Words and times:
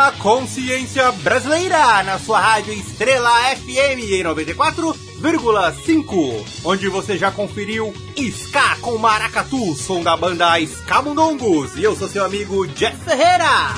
programa 0.00 0.12
Consciência 0.12 1.12
Brasileira 1.12 2.02
na 2.02 2.18
sua 2.18 2.40
rádio 2.40 2.72
Estrela 2.72 3.30
FM 3.56 4.08
em 4.10 4.24
94,5, 4.24 6.46
onde 6.64 6.88
você 6.88 7.18
já 7.18 7.30
conferiu 7.30 7.92
Ska 8.16 8.76
com 8.80 8.96
Maracatu, 8.96 9.74
som 9.74 10.02
da 10.02 10.16
banda 10.16 10.58
Escamundongos. 10.58 11.76
E 11.76 11.82
eu 11.82 11.94
sou 11.94 12.08
seu 12.08 12.24
amigo 12.24 12.66
Jeff 12.68 12.96
Ferreira. 13.04 13.74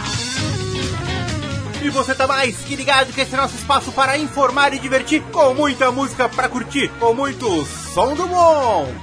E 1.83 1.91
você 1.91 2.15
tá 2.15 2.29
mais 2.29 2.57
que 2.59 2.77
ligado 2.77 3.13
que 3.13 3.21
esse 3.21 3.35
é 3.35 3.37
nosso 3.37 3.57
espaço 3.57 3.91
para 3.91 4.17
informar 4.17 4.73
e 4.73 4.79
divertir 4.79 5.21
com 5.33 5.53
muita 5.55 5.91
música 5.91 6.29
para 6.29 6.49
curtir, 6.49 6.89
com 7.01 7.13
muito 7.13 7.67
som 7.93 8.15
do 8.15 8.29
bom. 8.29 8.95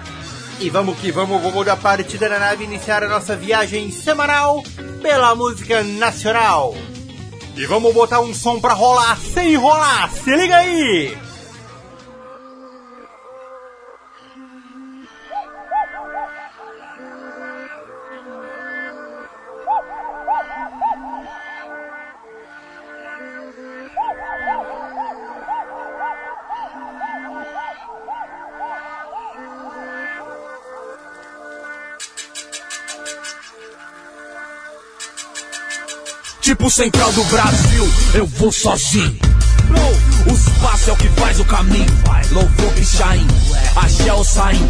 E 0.61 0.69
vamos 0.69 0.97
que 0.97 1.11
vamos, 1.11 1.41
vamos 1.41 1.65
da 1.65 1.75
partida 1.75 2.29
da 2.29 2.39
nave 2.39 2.63
iniciar 2.63 3.03
a 3.03 3.09
nossa 3.09 3.35
viagem 3.35 3.91
semanal 3.91 4.63
pela 5.01 5.35
música 5.35 5.83
nacional. 5.83 6.73
E 7.59 7.65
vamos 7.65 7.93
botar 7.93 8.21
um 8.21 8.33
som 8.33 8.57
pra 8.57 8.73
rolar 8.73 9.19
sem 9.33 9.55
enrolar, 9.55 10.09
se 10.13 10.33
liga 10.33 10.55
aí! 10.55 11.28
Central 36.69 37.11
do 37.13 37.23
Brasil, 37.25 37.89
eu 38.13 38.27
vou 38.27 38.51
sozinho. 38.51 39.17
O 40.27 40.33
espaço 40.33 40.89
é 40.91 40.93
o 40.93 40.95
que 40.97 41.09
faz 41.19 41.39
o 41.39 41.45
caminho. 41.45 41.87
Louvor 42.31 42.71
Pichain, 42.73 43.25
axé 43.75 44.13
o 44.13 44.23
saim. 44.23 44.67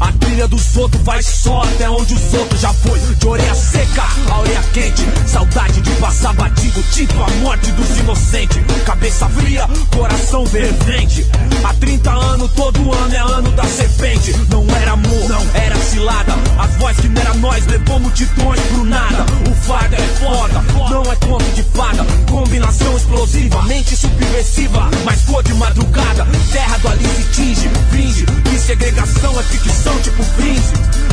A 0.00 0.12
trilha 0.12 0.46
dos 0.46 0.76
outros 0.76 1.02
vai 1.02 1.20
só 1.22 1.62
até 1.62 1.90
onde 1.90 2.14
os 2.14 2.34
outros 2.34 2.60
já 2.60 2.72
foi. 2.72 3.00
De 3.00 3.26
orelha 3.26 3.54
seca 3.54 4.04
a 4.30 4.40
orelha 4.40 4.62
quente. 4.72 5.04
Saudade 5.26 5.80
de 5.80 5.90
passar 5.96 6.32
batido, 6.34 6.82
tipo 6.92 7.20
a 7.20 7.28
morte 7.42 7.70
dos 7.72 7.98
inocentes. 7.98 8.58
Cabeça 8.84 9.28
fria, 9.28 9.68
coração 9.96 10.46
fervente. 10.46 11.26
Há 11.64 11.74
30 11.74 12.10
anos, 12.10 12.50
todo 12.52 12.92
ano 12.92 13.14
é 13.14 13.18
ano 13.18 13.50
da 13.52 13.64
serpente. 13.64 14.32
Não 14.48 14.64
era 14.76 14.92
amor, 14.92 15.28
não 15.28 15.46
era 15.54 15.76
cilada. 15.76 16.34
As 16.58 16.76
vozes 16.76 17.00
que 17.00 17.08
não 17.08 17.22
era 17.22 17.34
nós 17.34 17.66
levou 17.66 17.98
multidões 17.98 18.60
pro 18.60 18.84
nada. 18.84 19.26
O 19.50 19.54
fardo 19.54 19.94
é 19.94 20.08
foda, 20.20 20.62
não 20.90 21.02
é 21.02 21.16
conto 21.16 21.54
de 21.54 21.62
fada. 21.64 22.04
Combinação 22.30 22.96
explosiva, 22.96 23.62
mente 23.62 23.96
subversiva. 23.96 24.88
Mas 25.04 25.22
cor 25.22 25.42
de 25.42 25.54
madrugada, 25.54 26.26
terra 26.52 26.78
do 26.78 26.99
Alice 27.00 27.24
tinge, 27.32 27.68
finge. 27.90 28.26
Que 28.26 28.58
segregação 28.58 29.38
é 29.38 29.42
ficção, 29.42 29.98
tipo 30.00 30.22
fringe. 30.22 30.60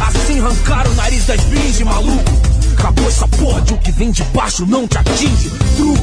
Assim 0.05 0.39
arrancaram 0.39 0.91
o 0.91 0.95
nariz 0.95 1.25
da 1.25 1.35
esfinge, 1.35 1.83
maluco. 1.83 2.31
Acabou 2.77 3.07
essa 3.07 3.27
porra 3.27 3.61
de 3.61 3.73
o 3.73 3.77
que 3.77 3.91
vem 3.91 4.11
de 4.11 4.23
baixo 4.25 4.65
não 4.65 4.87
te 4.87 4.97
atinge. 4.97 5.49
Truco. 5.75 5.97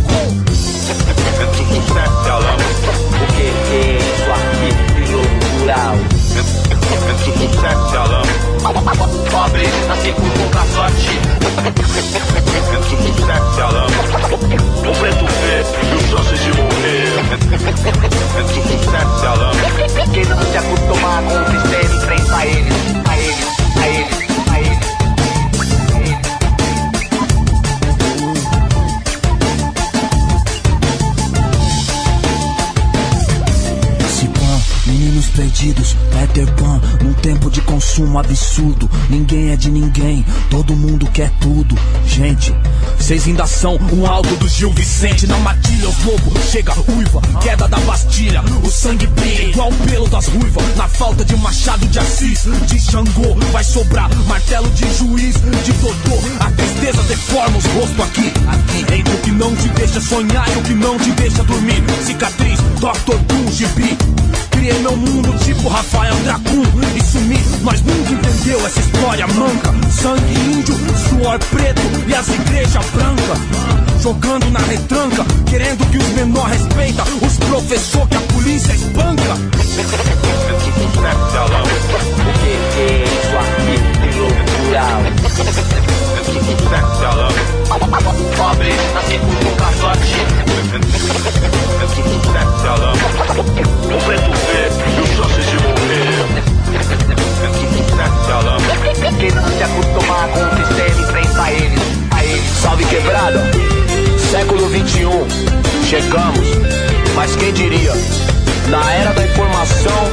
Entre 6.35 7.13
o 7.13 7.19
sucesso 7.19 7.95
e 10.05 10.13
a 10.59 10.67
sorte. 10.67 11.11
Entre 11.65 11.85
o 11.85 11.87
sucesso. 11.87 12.25
O 14.85 14.93
preto 14.99 15.25
vê 15.27 15.63
e 15.65 16.41
de 16.41 16.53
morrer. 16.61 17.09
Quem 20.13 20.25
não 20.25 20.43
se 20.43 20.59
acostumar 20.59 21.23
com 21.23 21.35
o 21.35 21.45
sistema, 21.51 21.95
enfrenta 21.97 22.37
eles, 22.47 22.75
a 23.09 23.17
eles, 23.17 23.47
a 23.81 23.89
eles. 23.89 24.14
É 35.69 35.81
isso 35.81 35.97
aqui? 35.97 36.35
Jogo 36.41 36.65
rural. 36.65 37.55
consumo 37.65 38.19
absurdo. 38.19 38.91
Ninguém 39.11 39.51
é 39.51 39.57
de 39.57 39.71
ninguém, 39.71 40.25
todo 40.51 40.77
mundo 40.77 41.07
quer 41.11 41.31
tudo. 41.41 41.77
Gente, 42.07 42.55
vocês 42.99 43.27
ainda 43.27 43.47
são 43.47 43.77
um 43.93 44.07
alto 44.07 44.35
do 44.37 44.49
Gil 44.49 44.71
Vicente. 44.73 45.27
Na 45.27 45.39
matilha, 45.39 45.89
os 45.89 46.05
lobos 46.05 46.51
chega 46.51 46.73
uiva, 46.89 47.21
queda 47.43 47.69
da 47.69 47.79
Bastilha. 47.81 48.43
O 48.63 48.71
sangue 48.71 49.07
brilha 49.09 49.51
igual 49.51 49.71
o 49.71 49.75
pelo 49.89 50.09
das 50.09 50.27
ruivas. 50.29 50.77
Na 50.77 50.89
falta 50.89 51.25
de 51.25 51.37
machado 51.37 51.87
de 51.87 51.99
Assis, 51.99 52.45
de 52.67 52.81
Xangô, 52.81 53.35
vai 53.53 53.65
sobrar 53.65 54.09
martelo 54.27 54.69
de 54.71 54.85
juiz, 54.95 55.35
de 55.65 55.73
doutor. 55.73 56.23
A 56.41 56.51
tristeza 56.51 57.03
deforma 57.03 57.59
os 57.59 57.65
rostos 57.67 58.01
aqui, 58.01 58.33
aqui. 58.49 58.95
Entre 58.95 59.15
o 59.15 59.19
que 59.19 59.31
não 59.33 59.55
te 59.57 59.69
deixa 59.69 60.01
sonhar 60.01 60.49
e 60.55 60.59
o 60.59 60.63
que 60.63 60.75
não 60.75 60.99
te 60.99 61.11
deixa 61.13 61.43
dormir. 61.45 61.83
Cicatriz, 62.05 62.61
Dr. 62.81 63.19
Doom, 63.27 63.53
gibi. 63.53 63.99
Criei 64.65 64.79
meu 64.79 64.97
mundo 64.97 65.39
tipo 65.45 65.69
Rafael 65.69 66.15
Dracun 66.25 66.63
e 66.97 67.05
sumi. 67.05 67.39
Nós 67.61 67.83
nunca 67.83 68.13
entendeu 68.13 68.65
essa 68.65 68.81
história 68.81 69.27
manca. 69.27 69.75
Sangue 69.91 70.33
índio, 70.33 70.75
suor 71.07 71.39
preto 71.39 71.83
e 72.09 72.15
as 72.15 72.27
igrejas 72.29 72.87
brancas. 72.95 73.39
Jogando 74.03 74.51
na 74.51 74.61
retranca, 74.61 75.23
querendo 75.45 75.85
que 75.91 75.99
os 75.99 76.09
menores 76.15 76.63
respeita 76.63 77.03
os 77.03 77.37
professores 77.37 78.09
que 78.09 78.17
a 78.17 78.21
polícia 78.21 78.73
espanca. 78.73 79.35
O 82.25 82.33
que 82.41 82.81
é 82.81 83.05
isso 83.05 83.37
aqui? 83.37 83.94
Loucura! 84.75 85.15
Pobre, 88.37 88.73
com 89.19 89.49
um 89.49 89.55
caçote. 89.55 90.17
Um 93.85 93.99
preto 94.05 94.33
vê, 94.33 94.65
eu 94.99 95.07
só 95.17 95.25
sei 95.29 95.45
se 95.45 95.55
morrer. 95.63 96.19
Quem 99.19 99.31
não 99.31 99.47
se 99.49 99.63
acostumar 99.63 100.29
com 100.29 100.41
o 100.41 100.43
sistema 100.67 101.01
enfrenta 101.01 101.51
eles, 101.53 101.81
a 102.11 102.25
eles. 102.25 102.45
Salve 102.61 102.85
quebrada, 102.87 103.43
século 104.31 104.69
21, 104.71 105.29
chegamos, 105.85 106.49
mas 107.15 107.37
quem 107.37 107.53
diria? 107.53 107.93
Na 108.71 108.93
era 108.93 109.13
da 109.13 109.25
informação, 109.25 110.11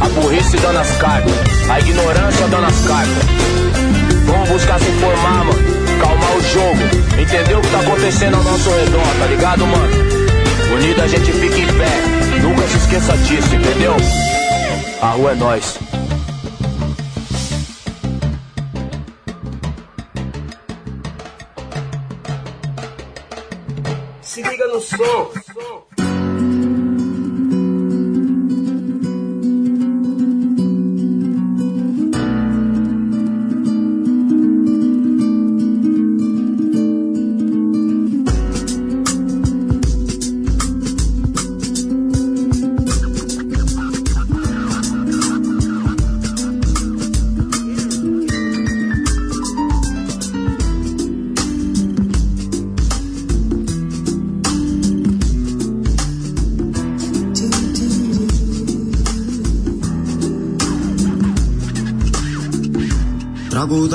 a 0.00 0.08
burrice 0.08 0.56
dando 0.56 0.78
as 0.80 0.90
cartas, 0.96 1.32
a 1.70 1.78
ignorância 1.78 2.48
dando 2.48 2.66
as 2.66 2.80
cartas. 2.86 3.91
Vamos 4.32 4.48
buscar 4.48 4.80
se 4.80 4.88
informar, 4.88 5.44
mano, 5.44 5.62
calmar 6.00 6.36
o 6.36 6.40
jogo, 6.40 7.20
entender 7.20 7.54
o 7.54 7.60
que 7.60 7.70
tá 7.70 7.80
acontecendo 7.80 8.34
ao 8.34 8.42
nosso 8.42 8.70
redor, 8.70 9.06
tá 9.18 9.26
ligado, 9.26 9.66
mano? 9.66 9.94
Unido 10.74 11.02
a 11.02 11.06
gente 11.06 11.30
fica 11.32 11.58
em 11.58 11.66
pé, 11.66 12.40
nunca 12.40 12.66
se 12.66 12.78
esqueça 12.78 13.14
disso, 13.18 13.54
entendeu? 13.54 13.94
A 15.02 15.10
rua 15.10 15.32
é 15.32 15.34
nós. 15.34 15.78
Se 24.22 24.42
liga 24.42 24.66
no 24.68 24.80
som. 24.80 25.41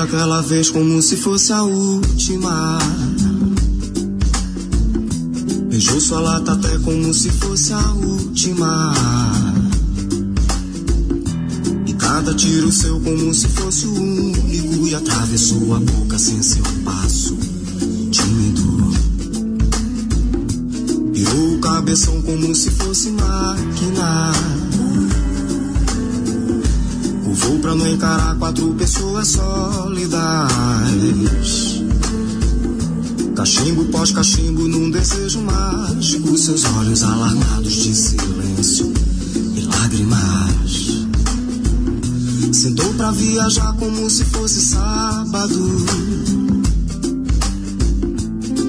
Trago 0.07 0.17
daquela 0.17 0.41
vez 0.41 0.69
como 0.69 1.01
se 1.01 1.17
fosse 1.17 1.51
a 1.51 1.63
última. 1.63 2.79
Beijou 5.69 5.99
sua 5.99 6.19
lata 6.19 6.53
até 6.53 6.77
como 6.79 7.13
se 7.13 7.29
fosse 7.29 7.73
a 7.73 7.93
última. 7.93 8.93
E 11.85 11.93
cada 11.93 12.33
tiro 12.33 12.71
seu 12.71 12.99
como 13.01 13.33
se 13.33 13.47
fosse 13.49 13.85
o 13.85 13.93
único. 13.93 14.87
E 14.87 14.95
atravessou 14.95 15.75
a 15.75 15.79
boca 15.79 16.17
sem 16.17 16.41
seu 16.41 16.63
passo. 16.83 17.37
Tímido. 18.11 18.91
Virou 21.13 21.55
o 21.55 21.59
cabeção 21.59 22.21
como 22.21 22.55
se 22.55 22.71
fosse 22.71 23.09
máquina. 23.11 24.31
Curvou 27.47 27.59
pra 27.59 27.75
não 27.75 27.87
encarar 27.87 28.35
quatro 28.35 28.73
pessoas 28.73 29.29
sólidas. 29.29 30.19
Cachimbo 33.35 33.85
pós 33.85 34.11
cachimbo 34.11 34.67
num 34.67 34.91
desejo 34.91 35.41
mágico. 35.41 36.37
Seus 36.37 36.65
olhos 36.65 37.03
alarmados 37.03 37.71
de 37.71 37.95
silêncio 37.95 38.91
e 39.55 39.61
lágrimas. 39.61 41.07
Sentou 42.51 42.93
pra 42.95 43.11
viajar 43.11 43.73
como 43.77 44.09
se 44.09 44.25
fosse 44.25 44.59
sábado. 44.59 45.85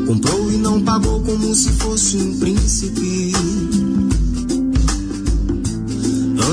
Comprou 0.06 0.52
e 0.52 0.56
não 0.56 0.80
pagou 0.82 1.20
como 1.22 1.52
se 1.52 1.70
fosse 1.70 2.16
um 2.16 2.38
príncipe. 2.38 3.32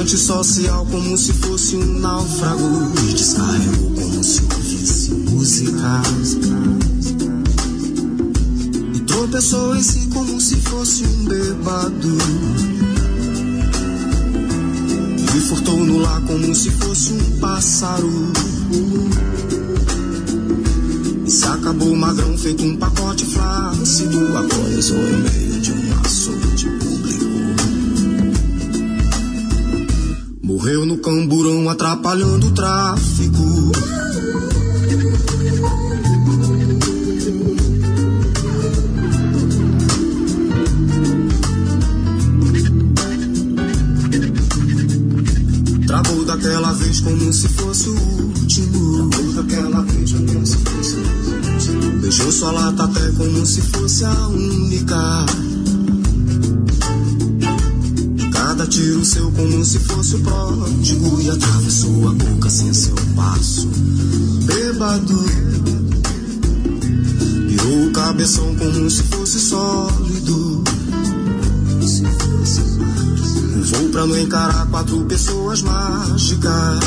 Antissocial 0.06 0.86
como 0.92 1.18
se 1.18 1.34
fosse 1.34 1.76
um 1.76 2.00
náufrago. 2.00 2.92
E 3.10 3.14
descarregou 3.14 3.92
como 3.96 4.24
se 4.24 4.40
ouvisse 4.44 5.12
música. 5.12 6.04
E 8.94 9.00
tropeçou 9.00 9.76
em 9.76 9.82
si 9.82 10.08
como 10.14 10.40
se 10.40 10.58
fosse 10.58 11.04
um 11.06 11.26
bêbado. 11.26 12.18
E 15.36 15.40
furtou 15.42 15.84
no 15.84 15.98
lar 15.98 16.22
como 16.22 16.54
se 16.54 16.70
fosse 16.70 17.12
um 17.12 17.40
pássaro. 17.40 18.32
E 21.26 21.32
se 21.32 21.46
acabou 21.46 21.96
magrão 21.96 22.38
feito 22.38 22.64
um 22.64 22.78
pacote 22.78 23.26
flácido. 23.26 24.38
Agonizou 24.38 24.98
no 25.00 25.18
meio 25.18 25.45
camburão 31.06 31.70
atrapalhando 31.70 32.48
o 32.48 32.52
tráfico. 32.52 33.72
Travou 45.86 46.26
daquela 46.26 46.74
vez 46.74 47.00
como 47.02 47.32
se 47.32 47.50
fosse 47.50 47.90
o 47.90 47.94
último. 47.94 49.10
Travou 49.12 49.34
daquela 49.34 49.82
vez 49.84 50.12
como 50.12 50.48
se 50.48 50.58
fosse 50.58 50.96
o 50.96 51.54
último. 51.54 52.02
Beijou 52.02 52.32
sua 52.32 52.52
lata 52.52 52.86
até 52.86 53.12
como 53.12 53.46
se 53.46 53.62
fosse 53.62 54.06
a 54.06 54.28
única. 54.30 55.55
Cada 58.76 58.88
tiro 58.88 59.06
seu 59.06 59.32
como 59.32 59.64
se 59.64 59.80
fosse 59.80 60.16
o 60.16 60.20
pródigo 60.20 61.22
E 61.22 61.30
atravessou 61.30 62.10
a 62.10 62.12
boca 62.12 62.50
sem 62.50 62.74
seu 62.74 62.94
passo. 63.16 63.70
Bêbado. 64.44 65.24
Virou 67.48 67.88
o 67.88 67.92
cabeção 67.94 68.54
como 68.56 68.90
se 68.90 69.02
fosse 69.04 69.40
sólido. 69.40 70.62
Voo 73.64 73.90
pra 73.94 74.06
não 74.06 74.18
encarar 74.18 74.68
quatro 74.68 75.06
pessoas 75.06 75.62
mágicas. 75.62 76.80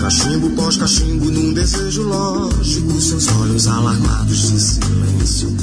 Cachimbo 0.00 0.50
pós 0.50 0.76
cachimbo 0.76 1.26
num 1.26 1.54
desejo 1.54 2.02
lógico. 2.02 3.00
Seus 3.00 3.28
olhos 3.28 3.68
alarmados 3.68 4.50
de 4.50 4.60
silêncio 4.60 5.55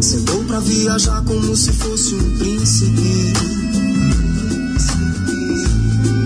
Sentou 0.00 0.42
pra 0.44 0.60
viajar 0.60 1.22
como 1.24 1.54
se 1.54 1.72
fosse 1.72 2.14
um 2.14 2.38
príncipe. 2.38 3.34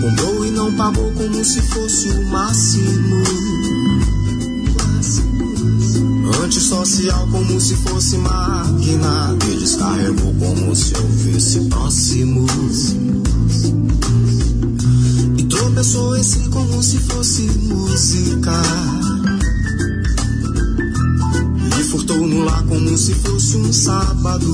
Comprou 0.01 0.45
e 0.45 0.51
não 0.51 0.73
pagou 0.75 1.11
como 1.11 1.43
se 1.43 1.61
fosse 1.61 2.07
o 2.07 2.29
máximo. 2.29 3.23
Antissocial 6.41 7.27
como 7.29 7.59
se 7.59 7.75
fosse 7.75 8.17
máquina 8.17 9.35
que 9.41 9.57
descarregou 9.57 10.33
como 10.35 10.73
se 10.73 10.95
ouvisse 10.95 11.59
próximos. 11.61 12.95
E 15.37 15.43
tropeçou 15.43 16.15
em 16.15 16.23
si 16.23 16.47
como 16.49 16.81
se 16.81 16.97
fosse 16.99 17.41
música. 17.41 19.14
Furtou 21.95 22.27
no 22.27 22.43
lar 22.43 22.61
como 22.65 22.97
se 22.97 23.13
fosse 23.13 23.55
um 23.55 23.71
sábado. 23.71 24.45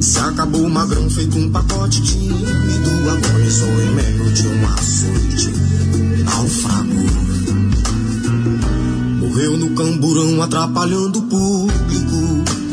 Se 0.00 0.18
acabou 0.18 0.66
magrão 0.66 1.10
feito 1.10 1.36
um 1.36 1.50
pacote 1.50 2.00
tímido, 2.00 3.10
agonizou 3.10 3.68
em 3.68 3.94
meio 3.94 4.32
de 4.32 4.48
um 4.48 4.66
açoite, 4.66 5.52
naufragou. 6.24 7.04
Morreu 9.20 9.58
no 9.58 9.74
camburão 9.74 10.40
atrapalhando 10.40 11.18
o 11.18 11.22
público. 11.24 12.63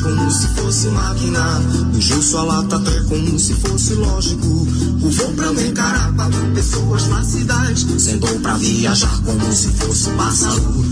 Como 0.00 0.30
se 0.30 0.48
fosse 0.48 0.88
máquina. 0.88 1.62
Fugiu 1.92 2.22
sua 2.22 2.42
lata 2.42 2.76
até 2.76 3.00
como 3.02 3.38
se 3.38 3.54
fosse 3.54 3.94
lógico. 3.94 4.46
O 4.46 5.10
voo 5.10 5.32
pra 5.34 5.52
me 5.52 5.68
encarar 5.68 6.12
quatro 6.14 6.46
pessoas 6.54 7.08
na 7.08 7.24
cidade. 7.24 8.00
Sentou 8.00 8.38
pra 8.40 8.54
viajar 8.54 9.20
como 9.22 9.52
se 9.52 9.68
fosse 9.68 10.10
pássaro. 10.10 10.84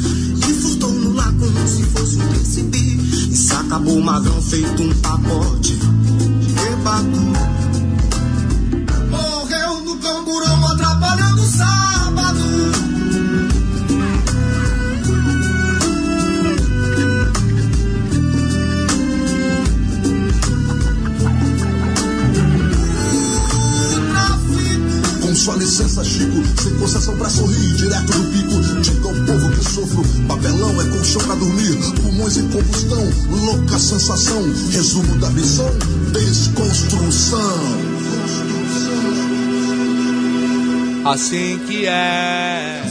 E 0.49 0.53
furtou 0.55 0.93
no 0.93 1.15
lar 1.15 1.33
como 1.33 1.69
se 1.69 1.83
fosse 1.85 2.17
um 2.17 2.29
príncipe. 2.29 2.79
E 3.31 3.37
se 3.37 3.53
acabou 3.53 4.01
magrão 4.01 4.41
feito 4.43 4.83
um 4.83 4.95
pacote 4.95 5.75
de 5.75 7.66
sua 25.47 25.57
licença, 25.59 26.03
Chico, 26.03 26.43
sem 26.61 26.75
concessão 26.75 27.17
pra 27.17 27.31
sorrir, 27.31 27.75
direto 27.75 28.13
do 28.13 28.25
pico. 28.33 28.81
Diga 28.81 29.07
ao 29.07 29.15
povo 29.15 29.51
que 29.53 29.65
sofro, 29.65 30.05
papelão 30.27 30.83
é 30.83 30.85
colchão 30.87 31.23
pra 31.23 31.37
dormir, 31.37 31.77
pulmões 32.03 32.37
em 32.37 32.49
combustão, 32.49 33.09
louca 33.31 33.79
sensação. 33.79 34.43
Resumo 34.73 35.17
da 35.19 35.31
missão: 35.31 35.71
desconstrução. 36.13 37.39
Assim 41.05 41.61
que 41.69 41.87
é. 41.87 42.86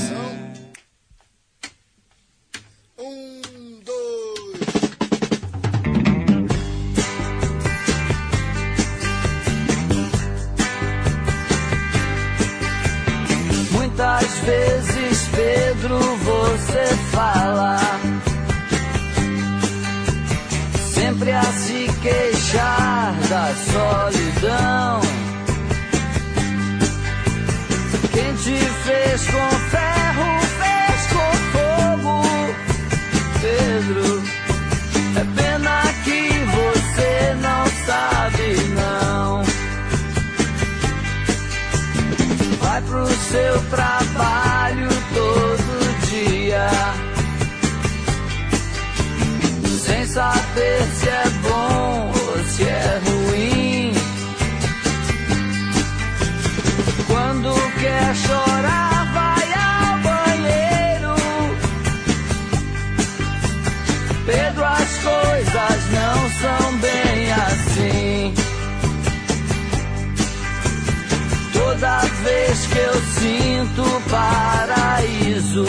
Paraíso, 74.09 75.65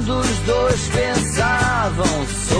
quando 0.00 0.18
os 0.18 0.38
dois 0.46 0.88
pensavam 0.88 2.26
sobre 2.26 2.59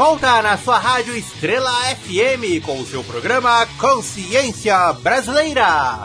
volta 0.00 0.40
na 0.40 0.56
sua 0.56 0.78
rádio 0.78 1.14
Estrela 1.14 1.70
FM 1.94 2.64
com 2.64 2.80
o 2.80 2.86
seu 2.86 3.04
programa 3.04 3.66
Consciência 3.78 4.94
Brasileira, 4.94 6.04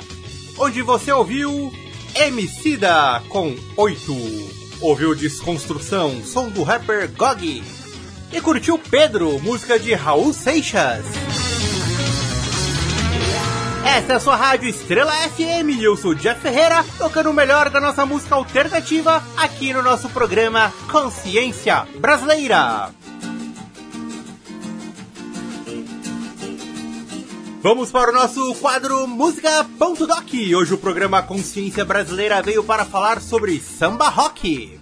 onde 0.57 0.81
você 0.81 1.13
ouviu 1.13 1.71
Emicida 2.13 3.23
com 3.29 3.55
8, 3.77 4.13
ouviu 4.81 5.15
Desconstrução, 5.15 6.21
som 6.25 6.49
do 6.49 6.61
rapper 6.61 7.09
Gog, 7.15 7.63
e 8.33 8.41
curtiu 8.41 8.77
Pedro, 8.77 9.39
música 9.39 9.79
de 9.79 9.93
Raul 9.93 10.33
Seixas. 10.33 11.05
Essa 13.85 14.11
é 14.11 14.15
a 14.17 14.19
sua 14.19 14.35
rádio 14.35 14.67
Estrela 14.67 15.13
FM 15.13 15.81
eu 15.81 15.95
sou 15.95 16.13
Jeff 16.13 16.41
Ferreira, 16.41 16.83
tocando 16.97 17.29
o 17.29 17.33
melhor 17.33 17.69
da 17.69 17.79
nossa 17.79 18.05
música 18.05 18.35
alternativa 18.35 19.23
aqui 19.37 19.71
no 19.71 19.81
nosso 19.81 20.09
programa 20.09 20.73
Consciência 20.91 21.87
Brasileira. 21.97 22.91
Vamos 27.65 27.91
para 27.91 28.11
o 28.11 28.13
nosso 28.13 28.53
quadro 28.61 29.07
Música.doc. 29.07 30.29
Hoje 30.55 30.75
o 30.75 30.77
programa 30.77 31.23
Consciência 31.23 31.83
Brasileira 31.83 32.39
veio 32.39 32.63
para 32.63 32.85
falar 32.85 33.19
sobre 33.19 33.59
samba 33.59 34.07
rock. 34.07 34.79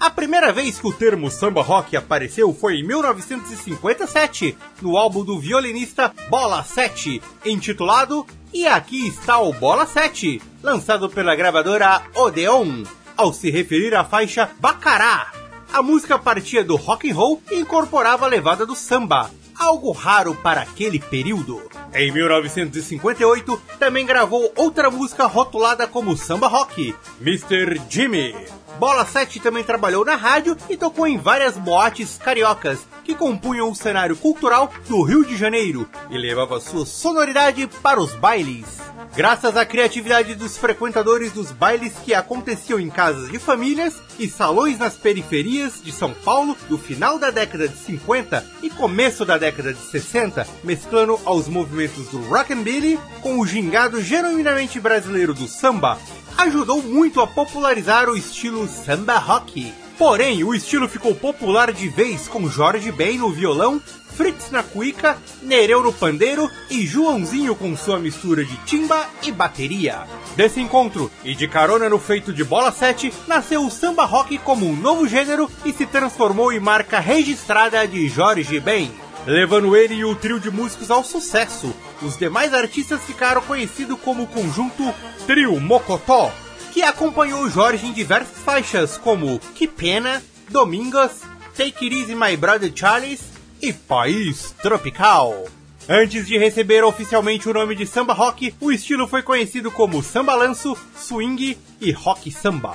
A 0.00 0.08
primeira 0.08 0.50
vez 0.50 0.80
que 0.80 0.86
o 0.86 0.92
termo 0.94 1.30
samba 1.30 1.60
rock 1.60 1.94
apareceu 1.94 2.54
foi 2.54 2.76
em 2.76 2.82
1957, 2.82 4.56
no 4.80 4.96
álbum 4.96 5.22
do 5.22 5.38
violinista 5.38 6.14
Bola 6.30 6.64
7, 6.64 7.20
intitulado 7.44 8.26
E 8.54 8.66
Aqui 8.66 9.06
Está 9.06 9.38
o 9.40 9.52
Bola 9.52 9.84
7, 9.84 10.40
lançado 10.62 11.10
pela 11.10 11.36
gravadora 11.36 12.04
Odeon, 12.14 12.84
ao 13.18 13.34
se 13.34 13.50
referir 13.50 13.94
à 13.94 14.02
faixa 14.02 14.50
Bacará. 14.58 15.30
A 15.70 15.82
música 15.82 16.18
partia 16.18 16.64
do 16.64 16.76
rock 16.76 17.10
and 17.10 17.14
roll 17.14 17.42
e 17.50 17.56
incorporava 17.56 18.24
a 18.24 18.28
levada 18.28 18.64
do 18.64 18.74
samba, 18.74 19.30
algo 19.58 19.92
raro 19.92 20.34
para 20.34 20.62
aquele 20.62 20.98
período. 20.98 21.62
Em 21.92 22.12
1958, 22.12 23.62
também 23.78 24.04
gravou 24.04 24.52
outra 24.56 24.90
música 24.90 25.26
rotulada 25.26 25.86
como 25.86 26.16
samba 26.16 26.48
rock, 26.48 26.94
Mr. 27.20 27.80
Jimmy. 27.88 28.34
Bola 28.78 29.06
7 29.06 29.38
também 29.40 29.62
trabalhou 29.62 30.04
na 30.04 30.16
rádio 30.16 30.56
e 30.68 30.76
tocou 30.76 31.06
em 31.06 31.16
várias 31.16 31.56
boates 31.56 32.18
cariocas 32.18 32.80
que 33.04 33.14
compunham 33.14 33.70
o 33.70 33.74
cenário 33.74 34.16
cultural 34.16 34.72
do 34.88 35.02
Rio 35.02 35.24
de 35.24 35.36
Janeiro 35.36 35.88
e 36.10 36.18
levava 36.18 36.58
sua 36.58 36.84
sonoridade 36.84 37.68
para 37.82 38.00
os 38.00 38.12
bailes. 38.14 38.84
Graças 39.16 39.56
à 39.56 39.64
criatividade 39.64 40.34
dos 40.34 40.56
frequentadores 40.56 41.32
dos 41.32 41.52
bailes 41.52 41.92
que 42.04 42.14
aconteciam 42.14 42.80
em 42.80 42.90
casas 42.90 43.30
de 43.30 43.38
famílias 43.38 43.94
e 44.18 44.28
salões 44.28 44.78
nas 44.78 44.94
periferias 44.94 45.80
de 45.82 45.92
São 45.92 46.12
Paulo 46.12 46.56
do 46.68 46.76
final 46.76 47.18
da 47.18 47.30
década 47.30 47.68
de 47.68 47.76
50 47.76 48.44
e 48.62 48.70
começo 48.70 49.24
da 49.24 49.38
década 49.38 49.72
de 49.72 49.80
60, 49.80 50.46
mesclando 50.64 51.18
aos 51.24 51.48
movimentos 51.48 52.08
do 52.08 52.18
rockabilly 52.24 52.98
com 53.20 53.38
o 53.38 53.46
gingado 53.46 54.02
genuinamente 54.02 54.80
brasileiro 54.80 55.32
do 55.32 55.46
samba, 55.46 55.98
ajudou 56.36 56.82
muito 56.82 57.20
a 57.20 57.26
popularizar 57.26 58.08
o 58.08 58.16
estilo 58.16 58.66
samba 58.66 59.18
rock. 59.18 59.83
Porém, 59.98 60.42
o 60.42 60.54
estilo 60.54 60.88
ficou 60.88 61.14
popular 61.14 61.72
de 61.72 61.88
vez 61.88 62.26
com 62.26 62.48
Jorge 62.48 62.90
Ben 62.90 63.18
no 63.18 63.30
violão, 63.30 63.80
Fritz 64.16 64.50
na 64.50 64.62
cuíca, 64.62 65.16
Nereu 65.42 65.82
no 65.82 65.92
pandeiro 65.92 66.50
e 66.70 66.86
Joãozinho 66.86 67.54
com 67.54 67.76
sua 67.76 67.98
mistura 67.98 68.44
de 68.44 68.56
timba 68.58 69.06
e 69.22 69.30
bateria. 69.30 70.06
Desse 70.36 70.60
encontro, 70.60 71.10
e 71.24 71.34
de 71.34 71.46
carona 71.48 71.88
no 71.88 71.98
feito 71.98 72.32
de 72.32 72.44
bola 72.44 72.72
7, 72.72 73.12
nasceu 73.26 73.64
o 73.64 73.70
samba 73.70 74.04
rock 74.04 74.38
como 74.38 74.66
um 74.66 74.76
novo 74.76 75.06
gênero 75.06 75.50
e 75.64 75.72
se 75.72 75.86
transformou 75.86 76.52
em 76.52 76.60
marca 76.60 76.98
registrada 76.98 77.86
de 77.86 78.08
Jorge 78.08 78.58
Ben 78.60 78.90
levando 79.26 79.74
ele 79.74 79.94
e 79.94 80.04
o 80.04 80.14
trio 80.14 80.38
de 80.38 80.50
músicos 80.50 80.90
ao 80.90 81.02
sucesso. 81.02 81.74
Os 82.02 82.16
demais 82.16 82.52
artistas 82.52 83.02
ficaram 83.02 83.40
conhecidos 83.42 83.98
como 84.00 84.24
o 84.24 84.26
conjunto 84.26 84.94
Trio 85.26 85.58
Mocotó, 85.60 86.32
que 86.74 86.82
acompanhou 86.82 87.48
Jorge 87.48 87.86
em 87.86 87.92
diversas 87.92 88.36
faixas 88.36 88.98
como 88.98 89.38
Que 89.54 89.68
Pena, 89.68 90.20
Domingos, 90.50 91.20
Take 91.56 91.84
It 91.84 92.00
Easy 92.00 92.16
My 92.16 92.36
Brother 92.36 92.72
Charles 92.74 93.20
e 93.62 93.72
País 93.72 94.52
Tropical. 94.60 95.46
Antes 95.88 96.26
de 96.26 96.36
receber 96.36 96.82
oficialmente 96.82 97.48
o 97.48 97.54
nome 97.54 97.76
de 97.76 97.86
samba 97.86 98.12
rock, 98.12 98.52
o 98.60 98.72
estilo 98.72 99.06
foi 99.06 99.22
conhecido 99.22 99.70
como 99.70 100.02
samba 100.02 100.34
lanço, 100.34 100.76
swing 100.96 101.56
e 101.80 101.92
rock 101.92 102.32
samba. 102.32 102.74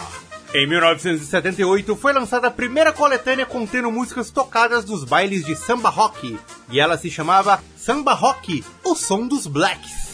Em 0.53 0.65
1978 0.65 1.93
foi 1.97 2.13
lançada 2.13 2.47
a 2.47 2.51
primeira 2.51 2.93
coletânea 2.93 3.45
contendo 3.45 3.91
músicas 3.91 4.31
tocadas 4.31 4.85
dos 4.85 5.03
bailes 5.03 5.43
de 5.43 5.57
samba 5.57 5.89
rock, 5.89 6.39
e 6.71 6.79
ela 6.79 6.97
se 6.97 7.11
chamava 7.11 7.61
Samba 7.75 8.13
Rock, 8.13 8.63
o 8.81 8.95
som 8.95 9.27
dos 9.27 9.45
blacks. 9.45 10.08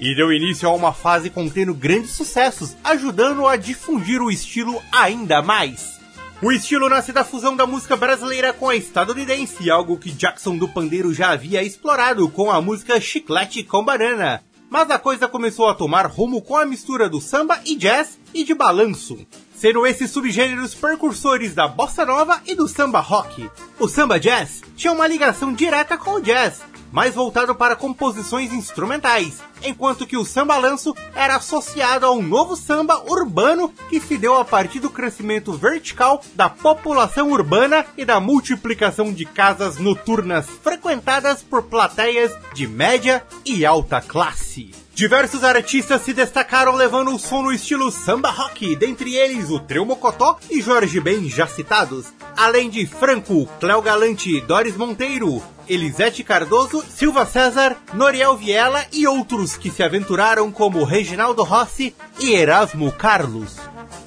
E 0.00 0.14
deu 0.14 0.32
início 0.32 0.68
a 0.68 0.72
uma 0.72 0.92
fase 0.92 1.28
contendo 1.28 1.74
grandes 1.74 2.10
sucessos, 2.12 2.76
ajudando 2.84 3.46
a 3.46 3.56
difundir 3.56 4.22
o 4.22 4.30
estilo 4.30 4.80
ainda 4.92 5.42
mais. 5.42 5.98
O 6.40 6.52
estilo 6.52 6.88
nasce 6.88 7.12
da 7.12 7.24
fusão 7.24 7.56
da 7.56 7.66
música 7.66 7.96
brasileira 7.96 8.52
com 8.52 8.68
a 8.68 8.76
estadunidense, 8.76 9.68
algo 9.68 9.98
que 9.98 10.12
Jackson 10.12 10.56
do 10.56 10.68
Pandeiro 10.68 11.12
já 11.12 11.30
havia 11.30 11.64
explorado 11.64 12.28
com 12.28 12.48
a 12.48 12.60
música 12.60 13.00
Chiclete 13.00 13.64
com 13.64 13.84
Banana. 13.84 14.40
Mas 14.70 14.88
a 14.88 15.00
coisa 15.00 15.26
começou 15.26 15.68
a 15.68 15.74
tomar 15.74 16.06
rumo 16.06 16.40
com 16.40 16.56
a 16.56 16.64
mistura 16.64 17.08
do 17.08 17.20
samba 17.20 17.58
e 17.64 17.74
jazz 17.74 18.20
e 18.32 18.44
de 18.44 18.54
balanço, 18.54 19.18
sendo 19.52 19.84
esses 19.84 20.12
subgêneros 20.12 20.74
precursores 20.74 21.54
da 21.54 21.66
bossa 21.66 22.06
nova 22.06 22.40
e 22.46 22.54
do 22.54 22.68
samba 22.68 23.00
rock. 23.00 23.50
O 23.80 23.88
samba 23.88 24.20
jazz 24.20 24.62
tinha 24.76 24.92
uma 24.92 25.08
ligação 25.08 25.52
direta 25.52 25.98
com 25.98 26.12
o 26.12 26.20
jazz, 26.20 26.62
mais 26.92 27.14
voltado 27.14 27.54
para 27.54 27.76
composições 27.76 28.52
instrumentais, 28.52 29.42
enquanto 29.62 30.06
que 30.06 30.16
o 30.16 30.24
samba 30.24 30.56
lanço 30.56 30.94
era 31.14 31.36
associado 31.36 32.06
a 32.06 32.12
um 32.12 32.22
novo 32.22 32.56
samba 32.56 33.02
urbano 33.10 33.72
que 33.88 34.00
se 34.00 34.16
deu 34.16 34.36
a 34.36 34.44
partir 34.44 34.80
do 34.80 34.90
crescimento 34.90 35.52
vertical 35.52 36.22
da 36.34 36.48
população 36.48 37.30
urbana 37.30 37.84
e 37.96 38.04
da 38.04 38.20
multiplicação 38.20 39.12
de 39.12 39.24
casas 39.24 39.78
noturnas 39.78 40.46
frequentadas 40.62 41.42
por 41.42 41.64
plateias 41.64 42.32
de 42.54 42.66
média 42.66 43.24
e 43.44 43.64
alta 43.64 44.00
classe. 44.00 44.72
Diversos 44.98 45.44
artistas 45.44 46.02
se 46.02 46.12
destacaram 46.12 46.74
levando 46.74 47.14
o 47.14 47.20
som 47.20 47.42
no 47.42 47.52
estilo 47.52 47.88
samba 47.88 48.30
rock, 48.30 48.74
dentre 48.74 49.14
eles 49.14 49.48
o 49.48 49.60
Trio 49.60 49.86
Mocotó 49.86 50.40
e 50.50 50.60
Jorge 50.60 50.98
Ben 50.98 51.28
já 51.28 51.46
citados, 51.46 52.06
além 52.36 52.68
de 52.68 52.84
Franco, 52.84 53.46
Cléo 53.60 53.80
Galante, 53.80 54.40
Doris 54.40 54.76
Monteiro, 54.76 55.40
Elisete 55.68 56.24
Cardoso, 56.24 56.82
Silva 56.82 57.26
César, 57.26 57.76
Noriel 57.92 58.36
Viela 58.36 58.86
e 58.92 59.06
outros 59.06 59.56
que 59.56 59.70
se 59.70 59.82
aventuraram 59.82 60.50
como 60.50 60.84
Reginaldo 60.84 61.42
Rossi 61.42 61.94
e 62.18 62.32
Erasmo 62.32 62.90
Carlos. 62.92 63.56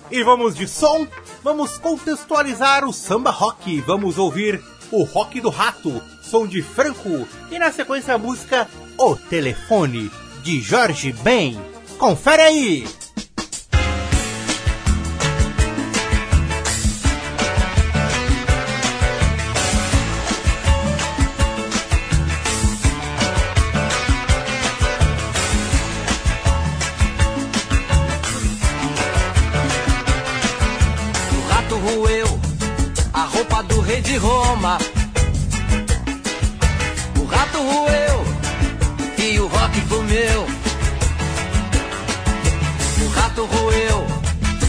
E 0.10 0.24
vamos 0.24 0.56
de 0.56 0.68
som, 0.68 1.08
vamos 1.44 1.78
contextualizar 1.78 2.84
o 2.84 2.92
samba 2.92 3.32
rock. 3.32 3.80
Vamos 3.82 4.18
ouvir 4.18 4.62
o 4.92 5.04
Rock 5.04 5.40
do 5.40 5.50
Rato, 5.50 6.02
som 6.22 6.46
de 6.46 6.62
Franco. 6.62 7.28
E 7.50 7.58
na 7.58 7.72
sequência 7.72 8.14
a 8.14 8.18
música 8.18 8.68
O 8.98 9.16
Telefone, 9.16 10.12
de 10.44 10.60
Jorge 10.60 11.14
Ben. 11.14 11.58
Confere 11.98 12.42
aí! 12.42 12.88
De 34.12 34.18
Roma. 34.18 34.78
O 37.18 37.24
rato 37.24 37.60
roeu 37.60 38.26
e 39.18 39.40
o 39.40 39.48
rock 39.48 39.80
comeu. 39.88 40.48
O 43.06 43.08
rato 43.16 43.46
roeu 43.46 44.06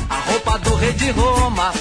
a 0.08 0.14
roupa 0.30 0.58
do 0.60 0.76
rei 0.76 0.92
de 0.92 1.10
Roma. 1.10 1.72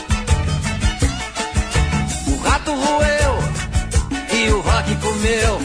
O 2.26 2.44
rato 2.44 2.72
roeu 2.72 3.34
e 4.34 4.50
o 4.50 4.62
rock 4.62 4.96
comeu. 4.96 5.62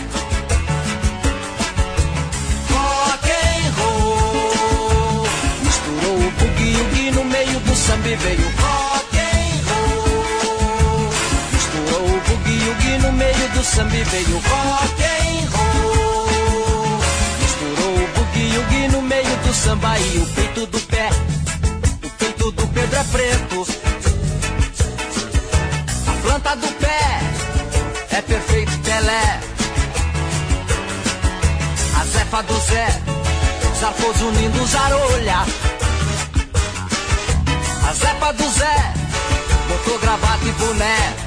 Rock 2.72 3.30
and 3.30 3.76
woogie 12.96 12.98
no 12.98 13.12
meio 13.12 13.48
do 13.50 13.64
samba 13.64 13.96
e 13.96 14.04
veio 14.04 14.38
rock 14.38 15.02
and 15.02 15.48
roll. 15.52 17.00
Misturou 17.40 17.94
o 17.94 18.08
boogie 18.14 18.88
no 18.88 19.02
meio 19.02 19.36
do 19.38 19.54
samba 19.54 19.98
e 19.98 20.18
o 20.18 20.26
peito 20.26 20.66
do 20.66 20.80
pé. 20.80 21.10
O 22.04 22.10
peito 22.10 22.52
do 22.52 22.66
Pedro 22.68 22.98
é 22.98 23.04
preto. 23.04 23.66
A 26.06 26.22
planta 26.22 26.56
do 26.56 26.68
pé 26.74 27.20
é 28.10 28.22
perfeito 28.22 28.78
Pelé. 28.78 29.40
A 32.00 32.04
zefa 32.04 32.42
do 32.42 32.58
Zé, 32.60 33.02
zarpou 33.80 34.12
unindo 34.28 34.62
os 34.62 34.74
arolha. 34.74 35.46
A 37.88 37.92
zepa 37.92 38.32
do 38.32 38.48
Zé, 38.50 38.94
botou 39.68 39.98
gravata 39.98 40.44
e 40.44 40.52
boné. 40.52 41.25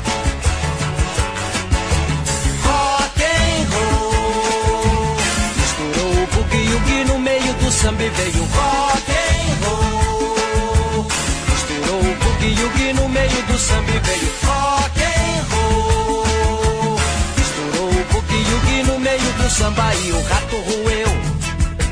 Do 7.69 7.73
samba 7.73 8.03
e 8.03 8.09
veio 8.09 8.43
rock 8.45 9.11
and 9.11 9.53
roll. 9.63 11.05
Misturou 11.49 11.99
o 11.99 12.15
boogie 12.15 12.55
woogie 12.63 12.93
no 12.93 13.07
meio 13.09 13.43
do 13.43 13.57
samba 13.59 13.91
e 13.91 13.99
veio 13.99 14.31
rock 14.43 15.03
and 15.03 15.43
roll. 15.51 16.99
Misturou 17.37 17.89
o 17.89 18.03
boogie 18.11 18.43
woogie 18.51 18.83
no 18.83 18.99
meio 18.99 19.31
do 19.33 19.49
samba 19.51 19.93
e 19.93 20.11
o 20.11 20.21
rato 20.23 20.55
roeu 20.55 21.11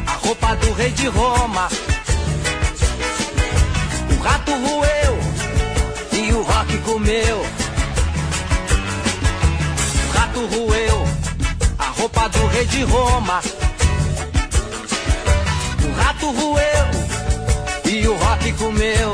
a 0.08 0.14
roupa 0.26 0.56
do 0.56 0.74
rei 0.74 0.90
de 0.90 1.08
Roma. 1.10 1.70
O 4.10 4.24
rato 4.24 4.52
roeu 4.52 5.20
e 6.12 6.34
o 6.34 6.42
rock 6.42 6.78
comeu. 6.80 7.46
O 10.08 10.18
rato 10.18 10.40
roeu 10.40 11.08
a 11.78 11.90
roupa 12.00 12.30
do 12.30 12.48
rei 12.48 12.66
de 12.66 12.84
Roma. 12.84 13.67
E 16.28 18.06
o 18.06 18.14
rock 18.18 18.52
comeu. 18.54 19.14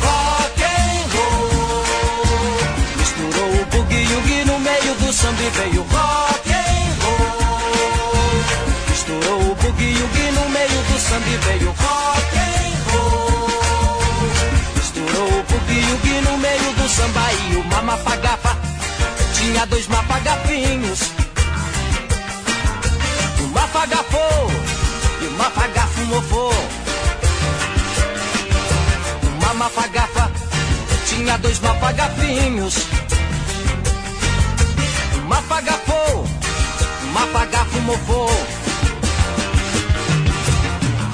Rock 0.00 0.62
and 0.64 1.04
roll 1.12 2.64
misturou 2.96 3.50
o 3.50 3.76
woogie 3.76 4.44
no 4.46 4.58
meio 4.60 4.94
do 4.94 5.12
samba 5.12 5.42
e 5.42 5.50
veio 5.50 5.82
rock 5.82 6.50
and 6.52 6.92
roll. 7.04 8.42
Misturou 8.88 9.40
o 9.42 9.56
woogie 9.62 10.30
no 10.32 10.48
meio 10.48 10.82
do 10.88 10.98
samba 10.98 11.28
e 11.28 11.36
veio 11.36 11.70
rock 11.72 12.38
and 12.38 12.76
roll. 12.90 14.30
Misturou 14.74 15.28
o 15.28 15.44
woogie 15.52 16.20
no 16.22 16.38
meio 16.38 16.72
do 16.72 16.88
samba 16.88 17.30
e 17.30 17.56
o 17.56 17.64
mamapagafa 17.64 18.56
tinha 19.34 19.66
dois 19.66 19.86
mapagafinhos. 19.86 21.29
Mafagafou 23.50 24.50
e 25.22 25.26
o 25.26 25.30
mafagafo 25.32 26.00
mofou. 26.06 26.52
O 29.22 29.44
mamapagafa 29.44 30.30
tinha 31.06 31.36
dois 31.38 31.58
mafagafinhos. 31.60 32.74
O 35.14 35.28
mafagafou, 35.28 36.24
o 36.24 37.06
mafagafo 37.12 37.80
mofou. 37.80 38.30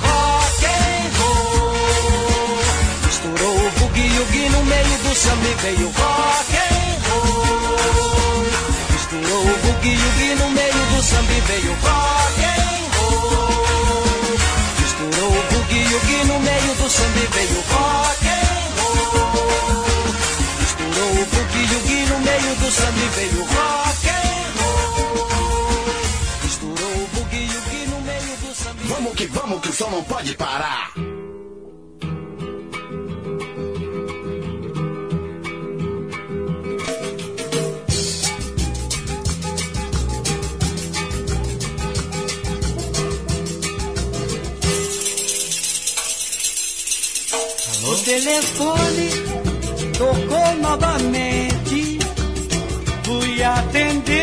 Rock 0.02 0.66
and 0.66 1.18
roll 1.18 2.58
misturou 3.06 3.56
o 3.56 3.72
woogie 3.80 4.48
no 4.50 4.64
meio 4.64 4.98
do 4.98 5.14
samba 5.14 5.48
e 5.48 5.54
veio 5.62 5.88
rock 5.88 6.56
and 6.56 6.96
roll. 7.08 8.46
Misturou 8.92 9.42
o 9.42 9.66
woogie 9.66 10.34
no 10.34 10.50
meio 10.50 10.55
do 10.96 11.02
samba 11.02 11.40
veio 11.48 11.72
rock 11.84 12.40
and 12.40 12.84
roll. 12.96 14.36
Misturou 14.80 15.28
o 15.28 15.42
boogie 15.50 15.84
woogie 15.92 16.24
no 16.24 16.40
meio 16.40 16.74
do 16.80 16.88
samba 16.88 17.24
veio 17.34 17.60
rock 17.72 18.26
and 18.40 18.68
roll. 18.78 19.84
Misturou 20.60 21.12
o 21.20 21.26
boogie 21.32 21.66
woogie 21.72 22.04
no 22.10 22.18
meio 22.20 22.52
do 22.62 22.70
samba 22.70 23.06
veio 23.16 23.42
rock 23.44 24.08
and 24.08 24.48
roll. 24.58 25.28
Misturou 26.42 26.94
o 27.02 27.08
boogie 27.14 27.48
woogie 27.54 27.86
no 27.92 28.00
meio 28.00 28.34
do 28.42 28.54
samba 28.54 28.82
Vamos 28.88 29.14
que 29.16 29.26
vamos, 29.26 29.60
que 29.60 29.68
o 29.68 29.72
som 29.74 29.90
não 29.90 30.02
pode 30.04 30.34
parar. 30.34 30.95
Telefone 48.16 49.10
tocou 49.98 50.56
novamente. 50.62 51.98
Fui 53.04 53.42
atender 53.42 54.15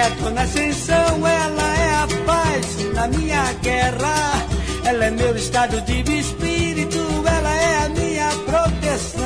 Queda, 0.00 0.30
na 0.30 0.42
ascensão, 0.42 1.26
ela 1.26 1.76
é 1.76 1.94
a 1.94 2.08
paz. 2.24 2.94
Na 2.94 3.06
minha 3.08 3.52
guerra, 3.60 4.46
ela 4.82 5.04
é 5.04 5.10
meu 5.10 5.36
estado 5.36 5.78
de 5.82 6.00
espírito, 6.18 6.98
ela 7.26 7.54
é 7.54 7.84
a 7.84 7.88
minha 7.90 8.30
proteção. 8.46 9.20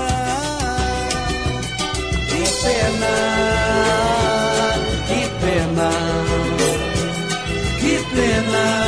Que 2.28 2.42
pena, 2.64 3.14
que 5.06 5.20
pena, 5.44 5.90
que 7.78 7.94
pena, 8.12 8.84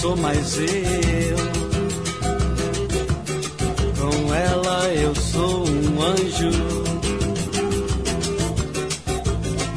sou 0.00 0.16
mais 0.16 0.56
eu. 0.58 1.57
Anjo. 6.08 6.50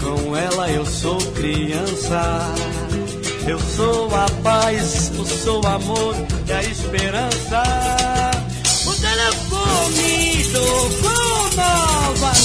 Com 0.02 0.36
ela 0.36 0.70
eu 0.70 0.86
sou 0.86 1.18
criança. 1.34 2.54
Eu 3.48 3.60
sou 3.60 4.08
a 4.16 4.26
paz, 4.44 5.12
eu 5.18 5.26
sou 5.26 5.66
amor 5.66 6.16
e 6.48 6.52
a 6.52 6.64
esperança. 6.64 7.64
O 8.86 8.94
telefone 8.94 10.46
tocou 10.54 11.50
novamente. 11.56 12.41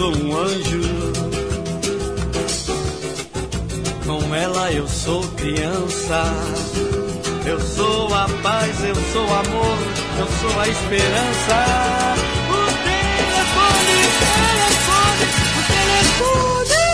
Sou 0.00 0.16
um 0.16 0.34
anjo. 0.34 0.80
Com 4.06 4.34
ela 4.34 4.72
eu 4.72 4.88
sou 4.88 5.22
criança. 5.32 6.24
Eu 7.44 7.60
sou 7.60 8.14
a 8.14 8.26
paz, 8.42 8.82
eu 8.82 8.94
sou 9.12 9.24
amor, 9.24 9.78
eu 10.18 10.26
sou 10.40 10.58
a 10.58 10.68
esperança. 10.68 12.14
O 12.48 12.60
telefone, 12.88 13.96
o 14.00 14.24
telefone, 14.72 15.26
o 15.58 15.62
telefone. 15.76 16.84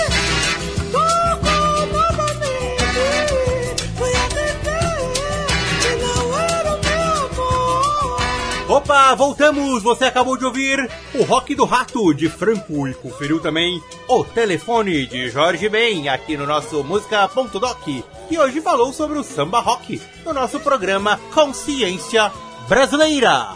Tocou 0.90 1.86
novamente. 1.92 2.90
Fui 3.96 4.14
atender 4.26 4.98
e 5.84 5.96
não 6.02 6.22
era 6.40 6.70
o 6.74 6.78
meu 6.82 7.14
amor. 7.26 8.18
Opa, 8.68 9.14
voltamos! 9.14 9.82
Você 9.84 10.06
acabou 10.06 10.36
de 10.36 10.44
ouvir 10.44 10.90
o 11.18 11.22
Rock 11.22 11.54
do 11.54 11.64
Rato 11.64 12.12
de 12.12 12.28
Franco 12.28 12.86
e 12.86 12.92
conferiu 12.92 13.40
também 13.40 13.82
o 14.06 14.22
telefone 14.22 15.06
de 15.06 15.30
Jorge 15.30 15.66
Ben 15.68 16.10
aqui 16.10 16.36
no 16.36 16.46
nosso 16.46 16.84
Música.doc, 16.84 17.84
que 18.28 18.38
hoje 18.38 18.60
falou 18.60 18.92
sobre 18.92 19.18
o 19.18 19.24
samba 19.24 19.60
rock 19.60 20.00
no 20.24 20.34
nosso 20.34 20.60
programa 20.60 21.18
Consciência 21.32 22.30
Brasileira. 22.68 23.48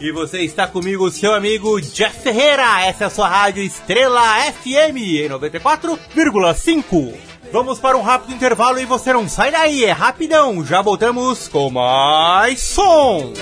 E 0.00 0.12
você 0.12 0.42
está 0.42 0.68
comigo, 0.68 1.10
seu 1.10 1.34
amigo 1.34 1.80
Jeff 1.80 2.20
Ferreira. 2.20 2.82
Essa 2.82 3.04
é 3.04 3.06
a 3.08 3.10
sua 3.10 3.28
rádio 3.28 3.64
Estrela 3.64 4.22
FM 4.52 4.96
em 4.96 5.28
94,5. 5.28 7.12
Vamos 7.50 7.80
para 7.80 7.96
um 7.96 8.02
rápido 8.02 8.34
intervalo 8.34 8.78
e 8.78 8.84
você 8.84 9.12
não 9.12 9.28
sai 9.28 9.50
daí, 9.50 9.84
é 9.84 9.92
rapidão. 9.92 10.64
Já 10.64 10.80
voltamos 10.80 11.48
com 11.48 11.70
mais 11.70 12.60
som. 12.60 13.32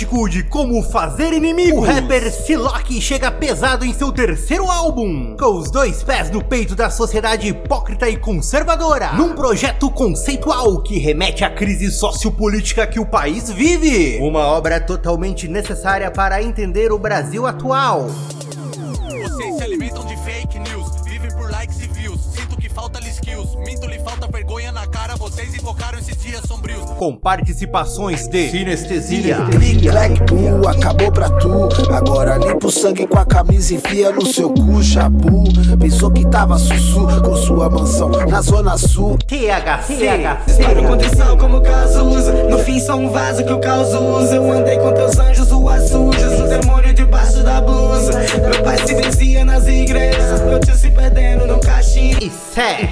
Prático 0.00 0.28
de 0.28 0.42
como 0.44 0.82
fazer 0.82 1.32
inimigos. 1.32 1.80
O 1.80 1.82
rapper 1.82 2.30
Silock 2.30 3.00
chega 3.00 3.30
pesado 3.30 3.84
em 3.84 3.92
seu 3.92 4.10
terceiro 4.12 4.70
álbum, 4.70 5.36
com 5.36 5.58
os 5.58 5.70
dois 5.70 6.02
pés 6.02 6.30
no 6.30 6.42
peito 6.42 6.74
da 6.74 6.88
sociedade 6.88 7.48
hipócrita 7.48 8.08
e 8.08 8.16
conservadora, 8.16 9.12
num 9.12 9.34
projeto 9.34 9.90
conceitual 9.90 10.82
que 10.82 10.98
remete 10.98 11.44
à 11.44 11.50
crise 11.50 11.90
sociopolítica 11.90 12.86
que 12.86 13.00
o 13.00 13.06
país 13.06 13.50
vive. 13.50 14.18
Uma 14.20 14.46
obra 14.46 14.80
totalmente 14.80 15.48
necessária 15.48 16.10
para 16.10 16.42
entender 16.42 16.92
o 16.92 16.98
Brasil 16.98 17.46
atual. 17.46 18.08
Vocês 25.70 25.76
invocaram 25.76 25.98
esses 25.98 26.16
dias 26.16 26.42
sombrios. 26.46 26.90
Com 26.98 27.14
participações 27.16 28.26
de 28.26 28.50
Sinestesia, 28.50 29.36
Big 29.58 29.88
Black 29.88 30.20
Bull 30.24 30.68
acabou 30.68 31.12
pra 31.12 31.30
tu. 31.30 31.68
Agora 31.92 32.36
limpa 32.36 32.66
o 32.66 32.70
sangue 32.70 33.06
com 33.06 33.18
a 33.18 33.24
camisa 33.24 33.72
e 33.72 33.76
enfia 33.76 34.10
no 34.10 34.26
seu 34.26 34.50
cu, 34.50 34.82
chapu. 34.82 35.44
Pensou 35.78 36.10
que 36.10 36.26
tava 36.26 36.58
sussu 36.58 37.06
com 37.22 37.36
sua 37.36 37.70
mansão 37.70 38.08
na 38.08 38.42
zona 38.42 38.76
sul. 38.76 39.16
THC, 39.18 40.62
Para 40.62 40.82
condição 40.82 41.38
como 41.38 41.60
caso 41.60 42.04
usa 42.04 42.32
No 42.48 42.58
fim 42.58 42.80
só 42.80 42.96
um 42.96 43.08
vaso 43.10 43.44
que 43.44 43.52
o 43.52 43.60
caos 43.60 43.94
usa 43.94 44.36
Eu 44.36 44.50
andei 44.50 44.78
com 44.78 44.92
teus 44.92 45.18
anjos, 45.18 45.50
ruas 45.50 45.88
sujas 45.88 46.40
O 46.40 46.48
demônio 46.48 46.92
debaixo 46.92 47.42
da 47.42 47.60
blusa 47.60 48.18
Meu 48.18 48.62
pai 48.62 48.76
se 48.86 48.94
vencia 48.94 49.44
nas 49.44 49.66
igrejas 49.66 50.40
Meu 50.42 50.58
tio 50.60 50.74
se 50.74 50.90
perdendo 50.90 51.46
no 51.46 51.60
caixinho 51.60 52.18
e 52.20 52.30
Sé, 52.30 52.76
Sé. 52.76 52.90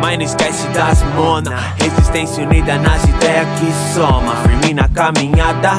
Mas 0.00 0.18
não 0.18 0.24
esquece 0.24 0.66
das 0.68 1.00
mona. 1.14 1.56
Resistência 1.78 2.44
unida 2.44 2.76
nas 2.78 3.04
ideias 3.04 3.46
que 3.60 3.94
soma. 3.94 4.34
Firme 4.36 4.74
na 4.74 4.88
caminhada 4.88 5.70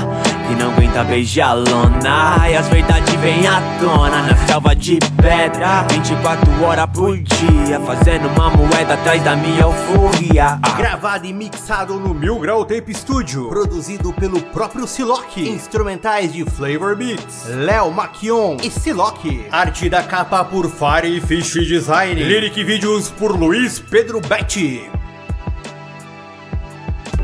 Que 0.53 0.59
não 0.59 0.71
aguenta 0.71 1.03
beijar 1.03 1.55
lona 1.55 2.47
E 2.47 2.55
as 2.55 2.67
verdades 2.67 3.11
vêm 3.15 3.47
à 3.47 3.59
tona 3.79 4.21
Na 4.21 4.37
selva 4.45 4.75
de 4.75 4.99
pedra 5.19 5.81
24 5.89 6.63
horas 6.63 6.85
por 6.93 7.17
dia 7.17 7.79
Fazendo 7.79 8.27
uma 8.27 8.51
moeda 8.51 8.93
atrás 8.93 9.23
da 9.23 9.35
minha 9.35 9.61
euforia 9.61 10.59
Ah. 10.61 10.69
Gravado 10.77 11.25
e 11.25 11.33
mixado 11.33 11.99
no 11.99 12.13
Mil 12.13 12.37
Grau 12.39 12.65
Tape 12.65 12.93
Studio. 12.93 13.47
Produzido 13.49 14.13
pelo 14.13 14.39
próprio 14.41 14.85
Silock. 14.85 15.41
Instrumentais 15.41 16.31
de 16.33 16.43
Flavor 16.45 16.95
Beats, 16.95 17.45
Léo 17.47 17.91
Maquion 17.91 18.57
e 18.61 18.69
Silock. 18.69 19.47
Arte 19.51 19.89
da 19.89 20.03
capa 20.03 20.43
por 20.43 20.69
Fire 20.69 21.19
Fish 21.21 21.53
Design. 21.67 22.21
Lyric 22.21 22.63
Vídeos 22.63 23.09
por 23.09 23.35
Luiz 23.35 23.79
Pedro 23.79 24.19
Betti. 24.21 24.89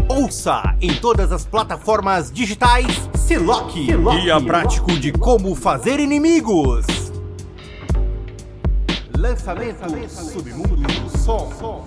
Ouça 0.08 0.76
em 0.82 0.94
todas 0.96 1.32
as 1.32 1.46
plataformas 1.46 2.32
digitais 2.32 3.09
Silock. 3.30 3.72
Guia 3.76 4.42
prático 4.42 4.92
de 4.94 5.12
como 5.12 5.54
fazer 5.54 6.00
inimigos. 6.00 6.84
Lançamento 9.16 10.10
Submundo 10.10 10.76
do 10.78 11.18
Som. 11.20 11.86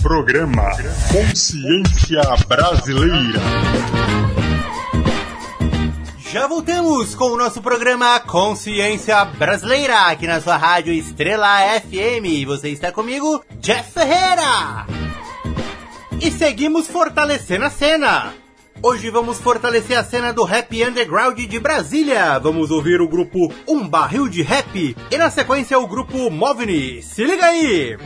Programa 0.00 0.70
Consciência 1.12 2.22
Brasileira. 2.48 3.40
Já 6.30 6.46
voltamos 6.46 7.14
com 7.14 7.26
o 7.26 7.36
nosso 7.36 7.60
programa 7.60 8.20
Consciência 8.20 9.22
Brasileira, 9.26 10.06
aqui 10.06 10.26
na 10.26 10.40
sua 10.40 10.56
rádio 10.56 10.94
Estrela 10.94 11.58
FM. 11.78 12.46
Você 12.46 12.70
está 12.70 12.90
comigo, 12.90 13.44
Jeff 13.60 13.92
Ferreira. 13.92 14.86
E 16.18 16.30
seguimos 16.30 16.86
fortalecendo 16.86 17.66
a 17.66 17.70
cena. 17.70 18.41
Hoje 18.84 19.10
vamos 19.10 19.38
fortalecer 19.38 19.96
a 19.96 20.02
cena 20.02 20.32
do 20.32 20.42
rap 20.42 20.82
underground 20.82 21.38
de 21.38 21.60
Brasília. 21.60 22.36
Vamos 22.40 22.72
ouvir 22.72 23.00
o 23.00 23.06
grupo 23.06 23.52
Um 23.66 23.86
Barril 23.88 24.28
de 24.28 24.42
Rap 24.42 24.96
e 25.08 25.16
na 25.16 25.30
sequência 25.30 25.78
o 25.78 25.86
grupo 25.86 26.28
Movni. 26.28 27.00
Se 27.00 27.24
liga 27.24 27.46
aí! 27.46 27.96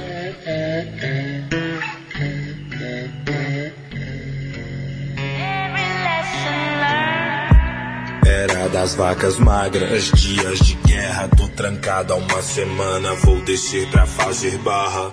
Era 8.26 8.68
das 8.68 8.94
vacas 8.94 9.38
magras, 9.38 10.10
dias 10.12 10.58
de 10.58 10.74
guerra. 10.74 11.26
Tô 11.34 11.48
trancado 11.48 12.12
há 12.12 12.16
uma 12.16 12.42
semana, 12.42 13.14
vou 13.14 13.40
descer 13.40 13.90
pra 13.90 14.04
fazer 14.04 14.58
barra. 14.58 15.10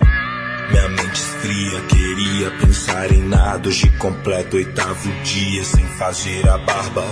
Minha 0.70 0.88
mente 0.88 1.20
esfria, 1.20 1.80
queria 1.88 2.50
pensar 2.52 3.12
em 3.12 3.22
nada. 3.22 3.68
Hoje 3.68 3.90
completo 3.98 4.56
oitavo 4.56 5.12
dia 5.22 5.62
sem 5.64 5.84
fazer 5.98 6.48
a 6.48 6.58
barba. 6.58 7.04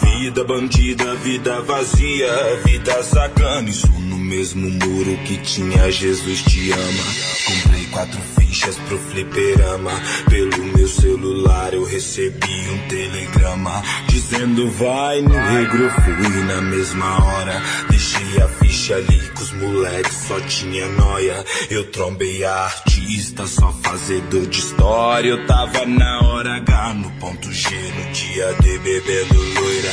Vida 0.00 0.44
bandida, 0.44 1.14
vida 1.16 1.60
vazia, 1.62 2.28
vida 2.64 3.02
sacana. 3.02 3.68
Isso 3.68 3.88
no 3.88 4.16
mesmo 4.16 4.70
muro 4.70 5.16
que 5.24 5.36
tinha 5.38 5.90
Jesus 5.92 6.42
te 6.42 6.72
ama. 6.72 7.04
Comprei 7.46 7.86
quatro 7.86 8.20
fichas 8.38 8.76
pro 8.88 8.98
fliperama. 8.98 9.92
Pelo 10.30 10.64
meu 10.64 10.88
celular 10.88 11.74
eu 11.74 11.84
recebi 11.84 12.70
um 12.70 12.88
telegrama 12.88 13.82
dizendo 14.08 14.70
vai 14.70 15.20
no 15.20 15.34
regro. 15.34 15.90
Fui 15.90 16.44
na 16.44 16.62
mesma 16.62 17.24
hora. 17.24 17.62
Deixei 17.90 18.42
a 18.42 18.48
ficha 18.48 18.94
ali 18.96 19.20
com 19.34 19.42
os 19.42 19.52
moleques, 19.52 20.16
só 20.26 20.40
tinha 20.40 20.88
noia. 20.88 21.44
Eu 21.70 21.84
trombei 21.90 22.44
a 22.44 22.70
artista, 23.04 23.46
só 23.46 23.72
fazedor 23.82 24.46
de 24.46 24.58
história. 24.58 25.28
Eu 25.28 25.46
tava 25.46 25.84
na 25.86 26.20
hora 26.22 26.56
H, 26.56 26.94
no 26.94 27.10
ponto 27.12 27.52
G, 27.52 27.68
no 27.70 28.12
dia 28.12 28.52
D, 28.54 28.78
bebendo 28.78 29.34
loira. 29.34 29.92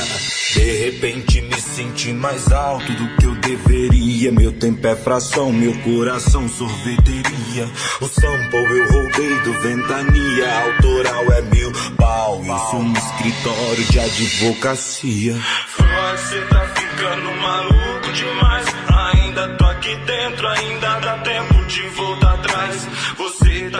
De 0.54 0.86
repente 0.86 1.41
me 1.41 1.60
senti 1.60 2.13
mais 2.13 2.52
alto 2.52 2.91
do 2.93 3.15
que 3.17 3.26
eu 3.26 3.36
deveria. 3.36 4.32
Meu 4.32 4.52
tempo 4.54 4.86
é 4.88 4.95
fração, 4.95 5.52
meu 5.52 5.74
coração 5.80 6.47
sorveteria. 6.47 7.69
O 8.00 8.08
sample 8.08 8.58
eu 8.58 8.91
roubei 8.91 9.39
do 9.41 9.54
Ventania, 9.62 10.63
autoral 10.63 11.34
é 11.34 11.41
mil 11.41 11.71
pau. 11.97 12.41
Isso 12.41 12.76
um 12.78 12.93
escritório 12.93 13.86
de 13.91 14.00
advocacia. 14.00 15.36
Você 15.78 16.41
tá 16.50 16.67
ficando 16.76 17.32
maluco 17.41 18.12
demais. 18.13 18.65
Ainda 19.13 19.58
tô 19.58 19.65
aqui 19.65 19.95
dentro, 20.06 20.47
ainda 20.47 21.00
dá 21.00 21.17
tempo 21.19 21.65
de 21.65 21.82
voltar 21.89 22.11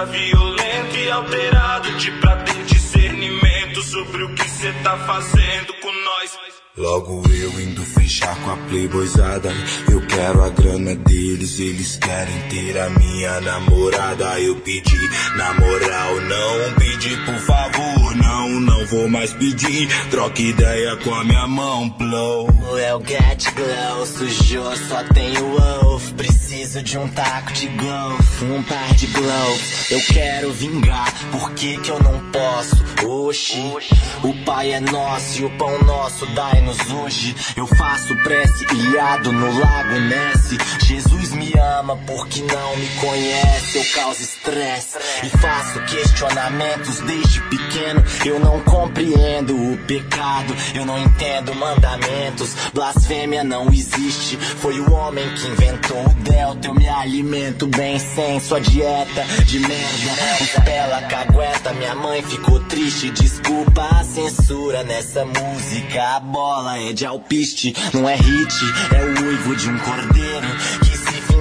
violento 0.06 0.96
e 0.98 1.12
alterado, 1.12 1.92
de 1.98 2.12
pra 2.20 2.38
ter 2.38 2.64
discernimento 2.66 3.82
sobre 3.84 4.24
o 4.24 4.34
que 4.36 4.50
cê 4.50 4.74
tá 4.84 4.98
fazendo 4.98 5.74
com 5.82 5.92
nós. 5.92 6.40
Logo 6.78 7.24
eu 7.30 7.60
indo 7.62 7.84
fechar 8.12 8.36
com 8.42 8.52
a 8.52 8.58
playboyzada. 8.68 9.50
Eu 9.90 10.06
quero 10.06 10.44
a 10.44 10.50
grana 10.50 10.96
deles, 10.96 11.60
eles 11.60 11.96
querem 11.96 12.42
ter 12.50 12.78
a 12.78 12.90
minha 12.90 13.40
namorada. 13.40 14.40
Eu 14.42 14.58
pedi 14.58 15.10
na 15.38 15.54
moral, 15.54 16.16
não 16.22 16.74
pedi 16.76 17.16
por 17.26 17.36
favor 17.36 18.16
Não, 18.16 18.50
não 18.60 18.86
vou 18.88 19.08
mais 19.10 19.34
pedir, 19.34 19.88
troca 20.10 20.42
ideia 20.42 20.98
com 20.98 21.14
a 21.14 21.24
minha 21.24 21.48
mão, 21.48 21.90
blow. 21.90 22.50
Eu 22.78 23.02
get 23.06 23.54
glow, 23.54 24.06
sujou, 24.06 24.76
só 24.76 25.04
tenho 25.14 25.56
ovo 25.86 26.14
Preciso 26.16 26.82
de 26.82 26.98
um 26.98 27.08
taco 27.10 27.52
de 27.54 27.68
golfe, 27.68 28.46
um 28.46 28.64
par 28.64 28.94
de 28.96 29.08
gloves 29.08 29.92
Eu 29.92 30.02
quero 30.02 30.52
vingar, 30.54 31.14
por 31.32 31.52
que 31.52 31.78
que 31.78 31.90
eu 31.90 32.00
não 32.02 32.32
posso? 32.32 32.82
Oxi, 33.06 33.74
o 34.24 34.34
pai 34.46 34.74
é 34.74 34.80
nosso 34.80 35.42
e 35.42 35.46
o 35.46 35.50
pão 35.58 35.82
nosso 35.84 36.26
dai-nos 36.28 36.78
hoje. 36.92 37.36
Eu 37.56 37.66
faço 37.66 38.01
prece 38.24 38.66
ilhado 38.74 39.32
no 39.32 39.60
lago 39.60 40.00
Nesse 40.00 40.58
Jesus 40.86 41.32
me 41.32 41.54
ama 41.58 41.98
porque 42.08 42.42
não 42.42 42.76
me 42.76 42.88
conhece 43.00 43.78
Eu 43.78 43.86
causo 43.94 44.22
estresse 44.22 44.98
e 45.24 45.30
faço 45.30 45.80
questionamentos 45.86 47.00
desde 47.02 47.42
pequeno. 47.42 48.04
Eu 48.26 48.40
não 48.40 48.60
compreendo 48.62 49.56
o 49.56 49.78
pecado, 49.86 50.54
eu 50.74 50.86
não 50.86 50.98
entendo 50.98 51.54
mandamentos. 51.56 52.56
Blasfêmia 52.74 53.44
não 53.44 53.68
existe, 53.72 54.38
foi 54.38 54.80
o 54.80 54.94
homem 54.94 55.28
que 55.36 55.48
inventou 55.48 56.04
o 56.06 56.10
delta. 56.24 56.68
Eu 56.68 56.74
me 56.74 56.88
alimento 56.90 57.68
bem 57.68 58.00
sem 58.00 58.40
sua 58.40 58.60
dieta 58.60 59.24
de 59.46 59.60
merda. 59.60 60.62
Pela 60.64 61.02
cagueta, 61.04 61.74
minha 61.74 61.96
mãe 61.96 62.22
ficou 62.24 62.60
triste. 62.62 63.12
Desculpa 63.12 63.84
a 63.84 64.04
censura 64.04 64.84
nessa 64.84 65.26
música 65.26 66.16
A 66.16 66.20
bola 66.20 66.80
é 66.80 66.94
de 66.94 67.06
alpiste, 67.06 67.76
não 67.94 68.10
é 68.10 68.16
hit 68.16 68.56
É 68.94 69.04
o 69.04 69.26
uivo 69.26 69.56
de 69.56 69.70
um 69.70 69.78
cordeiro 69.80 70.48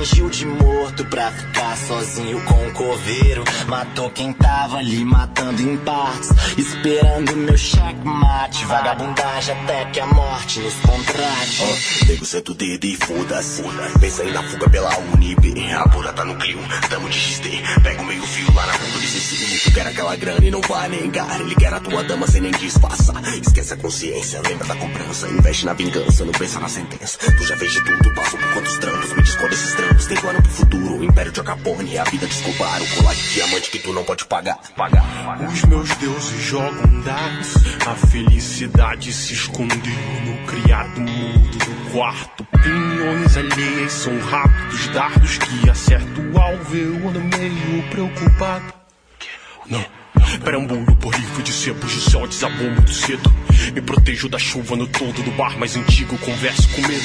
fingiu 0.00 0.30
de 0.30 0.46
morto 0.46 1.04
pra 1.06 1.30
ficar 1.30 1.76
sozinho 1.76 2.40
com 2.44 2.66
o 2.66 2.72
coveiro 2.72 3.44
Matou 3.68 4.10
quem 4.10 4.32
tava 4.32 4.78
ali 4.78 5.04
matando 5.04 5.60
em 5.60 5.76
partes 5.76 6.30
Esperando 6.56 7.36
meu 7.36 7.56
checkmate 7.56 8.64
Vagabundagem 8.64 9.54
até 9.62 9.84
que 9.86 10.00
a 10.00 10.06
morte 10.06 10.60
nos 10.60 10.74
contrate 10.76 11.50
Nego, 12.06 12.24
senta 12.24 12.52
o 12.52 12.54
dedo 12.54 12.84
e 12.86 12.96
foda-se. 12.96 13.62
Pensa 14.00 14.22
aí 14.22 14.32
na 14.32 14.42
fuga 14.42 14.68
pela 14.68 14.98
Unib. 14.98 15.72
A 15.72 15.88
porra 15.88 16.12
tá 16.12 16.24
no 16.24 16.34
Clio, 16.36 16.58
tamo 16.88 17.08
de 17.08 17.18
XT. 17.18 17.62
Pega 17.82 18.02
o 18.02 18.04
meio 18.04 18.22
fio 18.22 18.52
lá 18.54 18.66
na 18.66 18.72
ponta 18.72 18.98
do 18.98 19.06
CC. 19.06 19.60
Tu 19.64 19.72
quer 19.72 19.86
aquela 19.86 20.16
grana 20.16 20.44
e 20.44 20.50
não 20.50 20.60
vai 20.62 20.88
negar. 20.88 21.40
Ele 21.40 21.54
quer 21.54 21.72
a 21.72 21.78
tua 21.78 22.02
dama 22.02 22.26
sem 22.26 22.40
nem 22.40 22.50
disfarçar. 22.52 23.22
Esquece 23.36 23.74
a 23.74 23.76
consciência, 23.76 24.40
lembra 24.46 24.66
da 24.66 24.74
cobrança. 24.76 25.28
Investe 25.28 25.66
na 25.66 25.72
vingança, 25.74 26.24
não 26.24 26.32
pensa 26.32 26.58
na 26.58 26.68
sentença. 26.68 27.18
Tu 27.18 27.46
já 27.46 27.56
fez 27.56 27.72
de 27.72 27.84
tudo, 27.84 28.14
passou 28.14 28.38
por 28.38 28.52
quantos 28.54 28.78
trampos. 28.78 29.12
Me 29.12 29.22
diz 29.22 29.34
qual 29.36 29.48
desses 29.48 29.74
trampos 29.74 29.89
tem 30.10 30.20
plano 30.20 30.42
pro 30.42 30.50
futuro. 30.50 30.96
O 30.98 31.04
Império 31.04 31.32
de 31.32 31.40
Acapone, 31.40 31.98
a 31.98 32.04
vida 32.04 32.26
de 32.26 32.34
Escobar. 32.34 32.82
O 32.82 32.96
colar 32.96 33.14
de 33.14 33.32
diamante 33.32 33.70
que 33.70 33.78
tu 33.78 33.92
não 33.92 34.04
pode 34.04 34.24
pagar. 34.26 34.58
Pagar. 34.76 35.02
pagar. 35.24 35.48
Os 35.48 35.62
meus 35.64 35.88
deuses 35.96 36.42
jogam 36.42 37.00
dados. 37.00 37.54
A 37.86 37.94
felicidade 37.94 39.12
se 39.12 39.34
escondeu 39.34 39.78
no 40.24 40.46
criado 40.46 41.00
mudo 41.00 41.58
do 41.58 41.90
quarto. 41.92 42.46
Opiniões 42.52 43.36
alheias 43.36 43.92
são 43.92 44.18
rápidos 44.20 44.88
dardos 44.88 45.38
que 45.38 45.70
acertam 45.70 46.32
o 46.32 46.38
alvo. 46.38 46.76
Eu 46.76 47.08
ando 47.08 47.20
meio 47.20 47.82
preocupado. 47.90 48.74
Não. 49.66 49.84
Perambulo 50.44 50.94
por 50.96 51.14
livro 51.14 51.42
de 51.42 51.52
sebos, 51.52 51.96
o 51.96 52.10
céu 52.10 52.26
desabou 52.26 52.70
muito 52.70 52.92
cedo. 52.92 53.32
Me 53.74 53.80
protejo 53.80 54.28
da 54.28 54.38
chuva 54.38 54.76
no 54.76 54.86
todo 54.86 55.22
do 55.22 55.30
bar 55.32 55.58
mais 55.58 55.76
antigo, 55.76 56.16
converso 56.18 56.68
com 56.70 56.82
medo. 56.82 57.04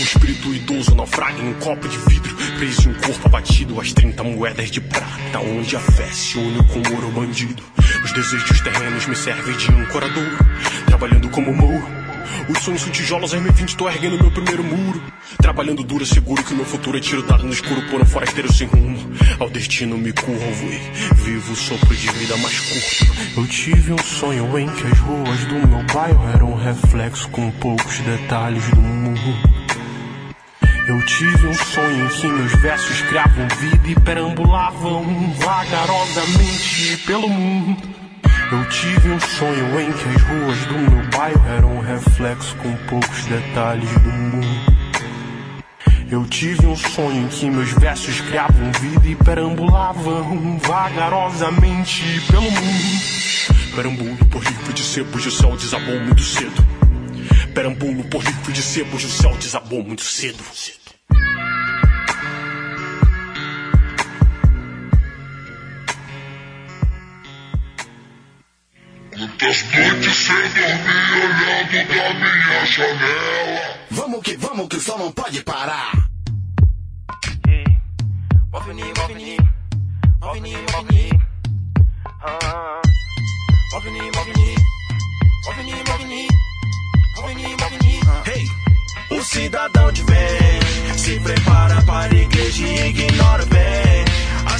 Um 0.00 0.02
espírito 0.02 0.54
idoso 0.54 0.94
naufraga 0.94 1.40
em 1.40 1.48
um 1.48 1.54
copo 1.54 1.88
de 1.88 1.98
vidro, 2.08 2.34
preso 2.58 2.88
em 2.88 2.92
um 2.92 2.94
corpo 2.94 3.26
abatido, 3.26 3.80
as 3.80 3.92
30 3.92 4.22
moedas 4.24 4.70
de 4.70 4.80
prata, 4.80 5.40
onde 5.40 5.76
a 5.76 5.80
fé 5.80 6.08
se 6.12 6.38
une 6.38 6.62
com 6.68 6.78
o 6.78 6.94
ouro 6.94 7.10
bandido. 7.10 7.62
Os 8.04 8.12
desejos 8.12 8.60
terrenos 8.60 9.06
me 9.06 9.16
servem 9.16 9.56
de 9.56 9.70
ancoradouro, 9.70 10.38
trabalhando 10.86 11.28
como 11.30 11.52
mouro. 11.52 11.97
Os 12.48 12.58
sonhos 12.62 12.82
são 12.82 12.90
tijolos, 12.90 13.32
em 13.32 13.42
2020 13.42 13.76
tô 13.76 13.88
erguendo 13.88 14.18
meu 14.18 14.30
primeiro 14.30 14.64
muro. 14.64 15.02
Trabalhando 15.40 15.82
duro, 15.82 16.06
seguro 16.06 16.42
que 16.42 16.54
meu 16.54 16.64
futuro 16.64 16.96
é 16.96 17.00
tiro 17.00 17.22
dado 17.22 17.44
no 17.44 17.52
escuro 17.52 17.82
por 17.90 18.00
um 18.00 18.04
forasteiro 18.04 18.52
sem 18.52 18.66
rumo. 18.66 18.98
Ao 19.38 19.50
destino 19.50 19.98
me 19.98 20.12
curvo 20.12 20.66
e 20.66 21.14
vivo 21.14 21.52
o 21.52 21.56
sopro 21.56 21.94
de 21.94 22.10
vida 22.12 22.36
mais 22.38 22.58
curto. 22.60 23.12
Eu 23.36 23.46
tive 23.46 23.92
um 23.92 23.98
sonho 23.98 24.58
em 24.58 24.68
que 24.68 24.86
as 24.86 24.98
ruas 24.98 25.44
do 25.44 25.54
meu 25.68 25.84
bairro 25.92 26.28
eram 26.34 26.52
um 26.52 26.56
reflexo 26.56 27.28
com 27.28 27.50
poucos 27.52 27.98
detalhes 28.00 28.68
do 28.70 28.80
mundo. 28.80 29.58
Eu 30.88 31.04
tive 31.04 31.46
um 31.46 31.54
sonho 31.54 32.06
em 32.06 32.08
que 32.08 32.26
meus 32.26 32.52
versos 32.62 33.02
criavam 33.02 33.46
vida 33.58 33.88
e 33.88 33.94
perambulavam 34.00 35.34
vagarosamente 35.34 36.96
pelo 37.06 37.28
mundo. 37.28 37.97
Eu 38.50 38.66
tive 38.70 39.10
um 39.10 39.20
sonho 39.20 39.78
em 39.78 39.92
que 39.92 40.08
as 40.08 40.22
ruas 40.22 40.58
do 40.64 40.78
meu 40.78 41.10
bairro 41.10 41.46
eram 41.48 41.76
um 41.76 41.80
reflexo 41.80 42.56
com 42.56 42.74
poucos 42.86 43.26
detalhes 43.26 43.90
do 44.00 44.08
mundo. 44.08 44.46
Eu 46.10 46.26
tive 46.26 46.66
um 46.66 46.74
sonho 46.74 47.24
em 47.24 47.28
que 47.28 47.50
meus 47.50 47.70
versos 47.72 48.22
criavam 48.22 48.72
vida 48.80 49.06
e 49.06 49.14
perambulavam 49.16 50.58
vagarosamente 50.60 52.02
pelo 52.30 52.50
mundo. 52.50 53.74
Perambulo 53.76 54.16
por 54.30 54.42
livro 54.42 54.72
de 54.72 54.82
sebos 54.82 55.26
o 55.26 55.30
céu 55.30 55.54
desabou 55.54 56.00
muito 56.00 56.22
cedo. 56.22 56.66
Perambulo 57.54 58.02
por 58.04 58.24
livro 58.24 58.50
de 58.50 58.62
sebos 58.62 59.04
o 59.04 59.10
céu 59.10 59.36
desabou 59.38 59.84
muito 59.84 60.04
cedo. 60.04 60.42
Quantas 69.18 69.64
noites 69.74 70.14
sem 70.14 70.36
dormir 70.36 71.10
olhando 71.12 71.88
da 71.88 72.14
minha 72.14 72.66
janela? 72.66 73.78
Vamos 73.90 74.22
que 74.22 74.36
vamos 74.36 74.68
que 74.68 74.76
o 74.76 74.80
sol 74.80 74.96
não 74.96 75.10
pode 75.10 75.42
parar. 75.42 75.90
Ah. 82.22 82.82
Hey, 88.24 89.18
o 89.18 89.22
cidadão 89.24 89.90
de 89.90 90.04
bem 90.04 90.96
se 90.96 91.18
prepara 91.18 91.82
para 91.82 92.14
a 92.14 92.16
igreja 92.16 92.64
e 92.64 92.88
ignora 92.90 93.44
bem 93.46 93.87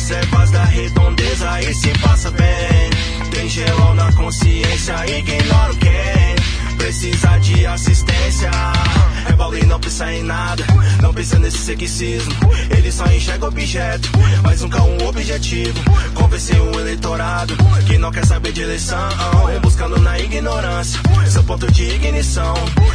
as 0.09 0.17
servas 0.17 0.51
da 0.51 0.65
redondeza 0.65 1.61
e 1.61 1.75
se 1.75 1.91
passa 1.99 2.31
bem. 2.31 3.29
Tem 3.31 3.49
gelão 3.49 3.95
na 3.95 4.11
consciência, 4.13 4.95
ignora 5.07 5.75
quem 5.75 6.58
precisa 6.89 7.39
de 7.41 7.67
assistência. 7.67 8.51
Rebelde 9.27 9.67
não 9.67 9.79
precisa 9.79 9.89
pensa 9.99 10.13
em 10.13 10.23
nada, 10.23 10.65
não 11.03 11.13
pensa 11.13 11.39
nesse 11.39 11.59
ceticismo. 11.59 12.33
Ele 12.71 12.91
só 12.91 13.05
enxerga 13.07 13.47
objeto, 13.47 14.09
mas 14.43 14.63
nunca 14.63 14.83
um 14.83 15.07
objetivo. 15.07 15.79
Convencer 16.15 16.59
um 16.59 16.81
eleitorado 16.81 17.55
que 17.87 17.99
não 17.99 18.11
quer 18.11 18.25
saber 18.25 18.53
de 18.53 18.63
eleição, 18.63 19.09
buscando 19.61 19.99
na 20.01 20.19
ignorância 20.19 20.99
seu 21.31 21.45
ponto 21.45 21.71
de 21.73 21.91
ignição. 21.91 22.55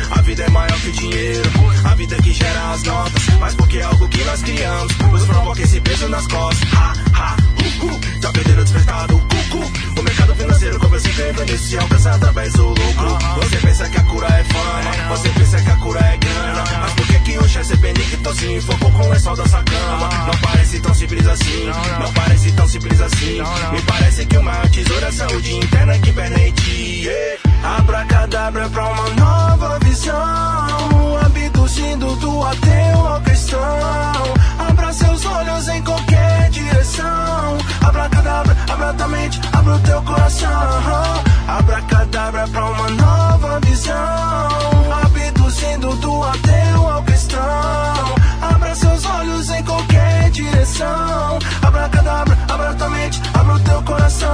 A 0.09 0.21
vida 0.21 0.43
é 0.43 0.49
maior 0.49 0.79
que 0.79 0.89
o 0.89 0.93
dinheiro, 0.93 1.51
a 1.83 1.93
vida 1.95 2.15
que 2.15 2.33
gera 2.33 2.71
as 2.71 2.83
notas, 2.83 3.23
mas 3.39 3.53
porque 3.53 3.77
é 3.77 3.83
algo 3.83 4.07
que 4.07 4.23
nós 4.23 4.41
criamos, 4.41 4.97
nos 4.97 5.25
provoca 5.25 5.61
esse 5.61 5.79
peso 5.81 6.07
nas 6.09 6.25
costas. 6.25 6.67
Ha, 6.73 6.93
ha, 7.13 7.35
uh, 7.35 7.85
uh, 7.85 8.21
já 8.21 8.31
perderam 8.31 8.61
o 8.61 8.63
despertado, 8.63 9.32
O 9.59 10.01
mercado 10.01 10.35
financeiro 10.35 10.79
convence 10.79 11.09
quem 11.09 11.57
se 11.57 11.77
alcança 11.77 12.11
através 12.11 12.53
do 12.53 12.69
lucro. 12.69 13.17
Você 13.35 13.57
pensa 13.57 13.89
que 13.89 13.97
a 13.97 14.03
cura 14.03 14.27
é 14.27 14.43
fama, 14.43 15.07
você 15.09 15.29
pensa 15.29 15.61
que 15.61 15.69
a 15.69 15.75
cura 15.77 15.99
é 15.99 16.17
grana, 16.17 16.63
mas 16.81 16.93
por 16.93 17.07
que 17.07 17.19
que 17.19 17.33
é 17.33 17.63
ser 17.63 17.77
benigno 17.77 18.35
se 18.35 18.53
enfocou 18.53 18.91
com 18.91 19.03
o 19.03 19.09
lençol 19.09 19.35
da 19.35 19.47
sua 19.47 19.63
cama? 19.63 20.09
Não 20.25 20.37
parece 20.41 20.79
tão 20.79 20.93
simples 20.93 21.27
assim, 21.27 21.71
não 21.99 22.13
parece 22.13 22.51
tão 22.53 22.67
simples 22.67 23.01
assim. 23.01 23.41
Me 23.71 23.81
parece 23.83 24.25
que 24.25 24.37
o 24.37 24.43
maior 24.43 24.69
tesouro 24.69 25.05
é 25.05 25.07
a 25.07 25.11
saúde 25.11 25.55
interna 25.55 25.99
que 25.99 26.11
permite. 26.11 27.05
Yeah. 27.05 27.39
Abracadabra 27.77 28.69
pra 28.69 28.85
uma 28.85 29.09
nova 29.09 29.79
visão, 29.85 31.17
abduzindo 31.25 32.15
do 32.17 32.43
ateu 32.43 33.07
ao 33.07 33.21
cristão. 33.21 33.59
Abra 34.59 34.91
seus 34.93 35.25
olhos 35.25 35.67
em 35.69 35.81
qualquer 35.83 36.49
direção. 36.49 37.62
Abracadabra, 37.83 38.57
abra 38.71 38.93
tua 38.93 39.07
mente, 39.07 39.41
abra 39.51 39.75
o 39.75 39.79
teu 39.79 40.01
coração. 40.03 41.23
Abracadabra 41.47 42.47
pra 42.47 42.65
uma 42.65 42.89
nova 42.89 43.59
visão, 43.61 43.95
abduzindo 45.03 45.95
do 45.97 46.23
ateu 46.23 46.89
ao 46.89 47.03
cristão. 47.03 48.15
Abra 48.41 48.75
seus 48.75 49.05
olhos 49.05 49.49
em 49.49 49.63
qualquer 49.63 50.31
direção. 50.31 51.39
Abracadabra, 51.61 52.37
abra 52.49 52.73
tua 52.73 52.89
mente, 52.89 53.21
abra 53.33 53.55
o 53.55 53.59
teu 53.59 53.81
coração. 53.83 54.29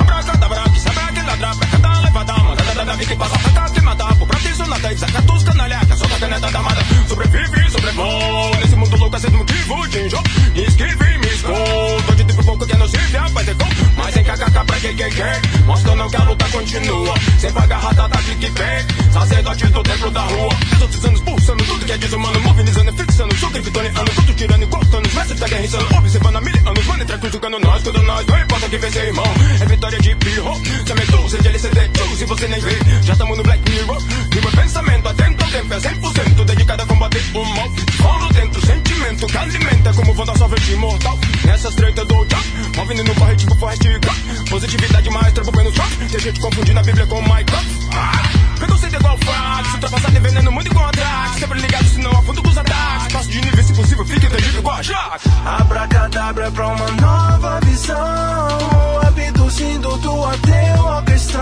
Abracadabra, 0.00 0.62
que 0.70 0.80
sabe 0.80 0.98
aquele 0.98 1.26
ladrão, 1.26 1.56
pra 1.56 1.66
cada 1.68 2.00
levada, 2.00 2.32
mandada 2.34 2.84
da 2.84 2.92
vida 2.92 3.06
que 3.06 3.16
passa 3.16 3.38
pra 3.38 3.75
matar. 4.06 4.16
Por 4.16 4.28
pratismo 4.28 4.66
na 4.66 4.78
teia, 4.78 4.98
saca 4.98 5.22
tus 5.22 5.42
canalha, 5.42 5.80
que 5.86 5.92
a 5.92 5.96
sua 5.96 6.08
caneta 6.08 6.50
da 6.50 6.58
amada. 6.58 6.80
Sobrevive, 7.08 7.70
sobrevoa, 7.70 8.56
nesse 8.60 8.76
mundo 8.76 8.96
louco, 8.96 9.18
sem 9.18 9.30
motivo 9.30 9.88
de 9.88 10.06
enjoo. 10.06 10.22
Esquive, 10.54 11.18
me 11.18 11.26
escuta, 11.26 12.14
de 12.16 12.24
tipo 12.24 12.44
pouco 12.44 12.66
que 12.66 12.72
é 12.72 12.76
nocivo, 12.76 13.18
a 13.18 13.42
é 13.42 13.54
com. 13.54 13.68
Mas 13.96 14.16
em 14.16 14.24
kkk 14.24 14.64
pra 14.66 14.80
quem 14.80 14.96
quer 14.96 15.10
quer, 15.10 15.40
mostrando 15.66 16.08
que 16.08 16.16
a 16.16 16.24
luta 16.24 16.44
continua. 16.50 17.14
Sem 17.38 17.52
pagar 17.52 17.78
ratata, 17.78 18.18
clique 18.22 18.50
pé, 18.50 18.86
sacerdote 19.12 19.66
do 19.66 19.82
templo 19.82 20.10
da 20.10 20.22
rua. 20.22 20.56
Os 20.96 21.04
anos 21.04 21.20
pulsando, 21.20 21.64
tudo 21.64 21.84
que 21.84 21.92
é 21.92 21.98
desumano, 21.98 22.40
mobilizando, 22.40 22.92
fixando, 22.92 23.36
subcriptoniano, 23.36 24.10
tudo 24.14 24.34
tirando 24.34 24.62
e 24.62 24.66
cortando. 24.66 25.14
Mestre 25.14 25.38
tá 25.38 25.48
guerreando, 25.48 25.98
observando 25.98 26.36
a 26.36 26.40
mil 26.40 26.54
anos, 26.66 26.86
mano, 26.86 27.02
entra 27.02 27.18
criticando 27.18 27.58
nós, 27.60 27.82
tudo 27.82 28.02
nós, 28.02 28.26
não 28.26 28.40
importa 28.40 28.68
que 28.68 28.78
vencer, 28.78 29.04
irmão. 29.04 29.26
É 29.60 29.66
vitória 29.66 29.98
de 29.98 30.14
pirro, 30.16 30.60
se 30.86 30.94
medusa 30.94 31.38
de 31.38 31.48
LCD, 31.48 31.90
se 32.16 32.24
você 32.24 32.48
nem 32.48 32.60
vê, 32.60 32.78
já 33.02 33.14
tamo 33.16 33.36
no 33.36 33.42
Black 33.42 33.70
Mirror. 33.70 33.95
E 33.98 34.40
meu 34.40 34.50
pensamento 34.50 35.08
atento 35.08 35.44
ao 35.44 35.50
tempo 35.50 35.74
é 35.74 35.78
100% 35.78 36.44
dedicado 36.44 36.82
a 36.82 36.86
combater 36.86 37.22
o 37.34 37.44
mal. 37.44 37.70
Falo 37.96 38.32
dentro, 38.32 38.66
sentimento 38.66 39.26
que 39.26 39.36
alimenta 39.36 39.92
como 39.94 40.14
vou 40.14 40.26
dar 40.26 40.36
sorvete 40.36 40.72
imortal. 40.72 41.18
Nessas 41.44 41.74
tretas 41.74 42.06
do 42.06 42.24
jack, 42.26 42.46
movendo 42.76 43.04
no 43.04 43.14
corre 43.14 43.36
tipo 43.36 43.54
Forrest 43.56 43.82
Gump. 43.82 44.48
Positividade 44.50 45.10
mais, 45.10 45.32
trampo 45.32 45.62
no 45.62 45.74
choque. 45.74 45.96
Tem 46.10 46.20
gente 46.20 46.40
confundindo 46.40 46.78
a 46.78 46.82
Bíblia 46.82 47.06
com 47.06 47.20
Minecraft. 47.22 47.66
Ah, 47.92 48.22
preconceito 48.56 48.96
igual 48.96 49.18
fax, 49.18 49.74
ultrapassado 49.74 50.20
veneno 50.20 50.52
muito 50.52 50.70
igual 50.70 50.88
atraque. 50.88 51.40
Sempre 51.40 51.60
ligado, 51.60 51.88
senão 51.88 52.10
afundo 52.12 52.42
com 52.42 52.48
os 52.48 52.58
ataques. 52.58 53.12
Passo 53.12 53.30
de 53.30 53.40
nível 53.40 53.64
se 53.64 53.74
possível, 53.74 54.04
fique 54.04 54.28
terrível 54.28 54.60
igual 54.60 54.76
a 54.76 54.82
Jax. 54.82 55.24
Abracadabra 55.44 56.50
pra 56.50 56.68
uma 56.68 56.90
nova 56.92 57.60
visão, 57.64 59.00
abduzindo 59.46 59.96
do 59.98 60.24
ateu 60.24 60.88
ao 60.88 61.02
cristão. 61.02 61.40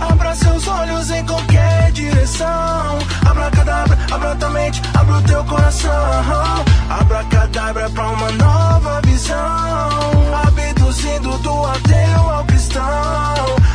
Abra 0.00 0.34
seus 0.34 0.66
olhos 0.66 1.08
em 1.10 1.24
qualquer 1.24 1.92
direção. 1.92 2.98
Abracadabra, 3.24 3.96
abra 4.10 4.34
tua 4.34 4.50
mente, 4.50 4.82
abra 4.92 5.14
o 5.14 5.22
teu 5.22 5.44
coração. 5.44 6.64
Abracadabra 6.90 7.88
pra 7.90 8.08
uma 8.08 8.32
nova 8.32 9.00
visão, 9.04 9.38
abduzindo 10.46 11.38
do 11.38 11.66
ateu 11.66 12.30
ao 12.30 12.44
cristão. 12.44 12.82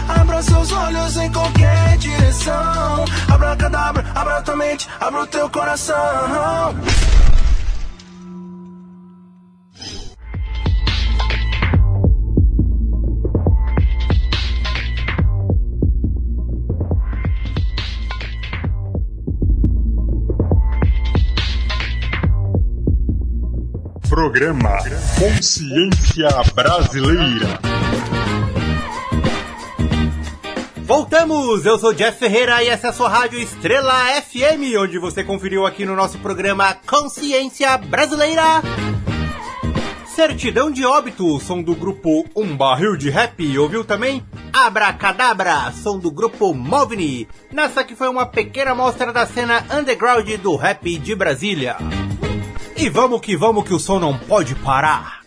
Abra 0.10 0.44
seus 0.44 0.72
olhos 0.74 1.16
em 1.16 1.32
qualquer 1.32 1.98
direção. 2.00 3.06
Abracadabra, 3.30 4.06
abra 4.14 4.42
tua 4.42 4.58
mente, 4.58 4.90
abra 5.00 5.22
o 5.22 5.28
teu 5.28 5.50
coração. 5.50 6.76
Programa 24.22 24.78
Consciência 25.18 26.30
Brasileira. 26.54 27.60
Voltamos! 30.84 31.66
Eu 31.66 31.80
sou 31.80 31.92
Jeff 31.92 32.20
Ferreira 32.20 32.64
e 32.64 32.68
essa 32.68 32.86
é 32.86 32.90
a 32.92 32.94
sua 32.94 33.10
rádio 33.10 33.40
Estrela 33.40 33.92
FM, 34.22 34.78
onde 34.78 35.00
você 35.00 35.24
conferiu 35.24 35.66
aqui 35.66 35.88
no 35.88 35.96
nosso 35.96 36.20
programa 36.20 36.78
Consciência 36.86 37.76
Brasileira. 37.80 38.62
Certidão 40.06 40.70
de 40.70 40.86
óbito, 40.86 41.40
som 41.40 41.64
do 41.64 41.74
grupo 41.74 42.24
Um 42.36 42.56
Barril 42.56 42.96
de 42.96 43.10
Rap, 43.10 43.58
ouviu 43.58 43.84
também? 43.84 44.24
Abracadabra, 44.54 45.72
som 45.72 45.98
do 45.98 46.12
grupo 46.12 46.54
Movni. 46.54 47.28
Nessa 47.52 47.84
que 47.84 47.96
foi 47.96 48.08
uma 48.08 48.28
pequena 48.28 48.70
amostra 48.70 49.12
da 49.12 49.26
cena 49.26 49.66
underground 49.74 50.30
do 50.44 50.56
rap 50.56 50.96
de 51.00 51.16
Brasília. 51.16 51.76
E 52.82 52.90
vamos 52.90 53.22
que 53.22 53.38
vamos 53.38 53.64
que 53.64 53.76
o 53.76 53.80
som 53.80 54.00
não 54.00 54.18
pode 54.18 54.56
parar. 54.56 55.21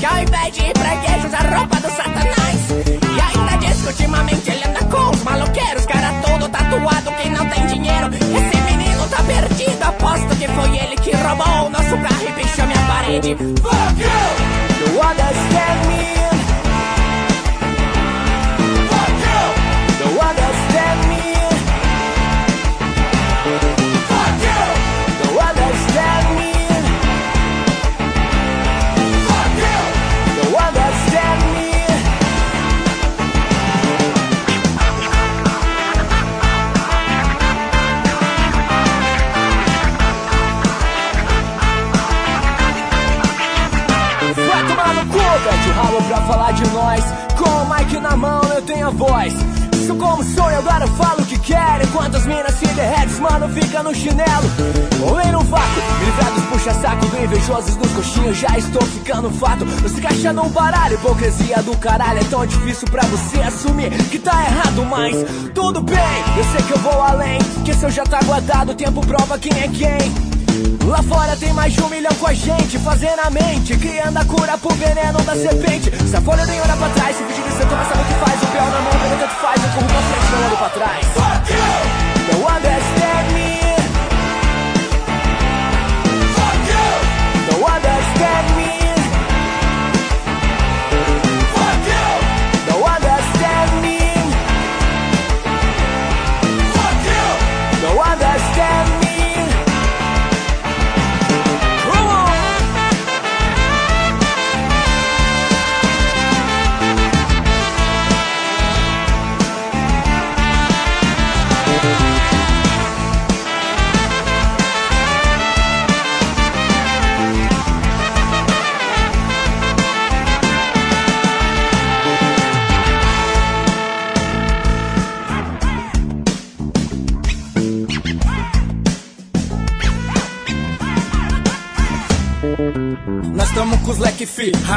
Que 0.00 0.06
ao 0.06 0.18
invés 0.18 0.54
de 0.54 0.60
ir 0.62 0.72
pra 0.72 0.94
igreja, 0.94 1.26
usa 1.26 1.56
roupa 1.56 1.76
do 1.76 1.90
satanás. 1.90 2.70
E 2.70 3.20
ainda 3.20 3.56
diz 3.58 3.82
que 3.82 3.88
ultimamente 3.88 4.50
ele 4.50 4.64
anda 4.64 4.82
com 4.86 5.10
os 5.10 5.22
maloqueiros. 5.22 5.84
Cara 5.84 6.10
todo 6.22 6.48
tatuado 6.48 7.12
que 7.20 7.28
não 7.28 7.46
tem 7.50 7.66
dinheiro. 7.66 8.06
Esse 8.08 8.62
menino 8.62 9.06
tá 9.08 9.22
perdido, 9.22 9.82
aposto 9.82 10.34
que 10.36 10.48
foi 10.48 10.78
ele 10.78 10.96
que 10.96 11.10
roubou 11.14 11.66
o 11.66 11.68
nosso 11.68 11.98
carro 11.98 12.26
e 12.26 12.32
pichou 12.32 12.66
minha 12.66 12.86
parede. 12.86 13.36
Fuck 13.60 14.00
you! 14.00 14.94
You 14.94 15.00
understand 15.02 15.49
na 48.00 48.16
mão 48.16 48.40
eu 48.54 48.62
tenho 48.62 48.86
a 48.86 48.90
voz. 48.90 49.32
Sou 49.86 49.96
como 49.96 50.22
sonho, 50.22 50.58
agora 50.58 50.84
eu 50.84 50.88
falo 50.94 51.22
o 51.22 51.26
que 51.26 51.38
quero. 51.38 51.84
Enquanto 51.84 52.16
as 52.16 52.26
minas 52.26 52.54
se 52.54 52.66
derretem, 52.66 53.20
mano, 53.20 53.48
fica 53.48 53.82
no 53.82 53.94
chinelo. 53.94 54.50
Ou 55.02 55.32
no 55.32 55.40
vácuo, 55.40 55.82
me 56.00 56.42
puxa-saco 56.52 57.06
do 57.06 57.24
invejosos 57.24 57.76
dos 57.76 57.90
coxinhos. 57.92 58.38
Já 58.38 58.56
estou 58.58 58.82
ficando 58.82 59.30
fato. 59.30 59.64
Não 59.64 59.88
se 59.88 59.98
encaixa 59.98 60.32
num 60.32 60.48
baralho, 60.48 60.94
hipocrisia 60.94 61.62
do 61.62 61.76
caralho. 61.76 62.20
É 62.20 62.24
tão 62.24 62.46
difícil 62.46 62.88
pra 62.88 63.02
você 63.04 63.40
assumir 63.40 63.90
que 64.10 64.18
tá 64.18 64.44
errado, 64.44 64.84
mas 64.84 65.16
tudo 65.54 65.80
bem. 65.80 65.96
Eu 66.36 66.44
sei 66.44 66.62
que 66.66 66.72
eu 66.72 66.78
vou 66.78 67.02
além. 67.02 67.38
Que 67.64 67.74
se 67.74 67.84
eu 67.84 67.90
já 67.90 68.04
tá 68.04 68.20
guardado, 68.24 68.72
o 68.72 68.74
tempo 68.74 69.00
prova 69.00 69.38
quem 69.38 69.52
é 69.52 69.68
quem. 69.68 70.30
Lá 70.86 71.02
fora 71.02 71.36
tem 71.36 71.52
mais 71.52 71.72
de 71.72 71.82
um 71.82 71.88
milhão 71.88 72.12
com 72.14 72.26
a 72.26 72.34
gente, 72.34 72.78
fazendo 72.78 73.20
a 73.20 73.30
mente, 73.30 73.76
criando 73.76 74.16
a 74.16 74.24
cura 74.24 74.58
pro 74.58 74.74
veneno 74.74 75.22
da 75.22 75.34
serpente. 75.34 75.90
Se 76.06 76.16
a 76.16 76.20
folha 76.20 76.44
nem 76.46 76.60
olha 76.60 76.76
pra 76.76 76.88
trás, 76.90 77.16
se 77.16 77.22
在。 80.80 81.19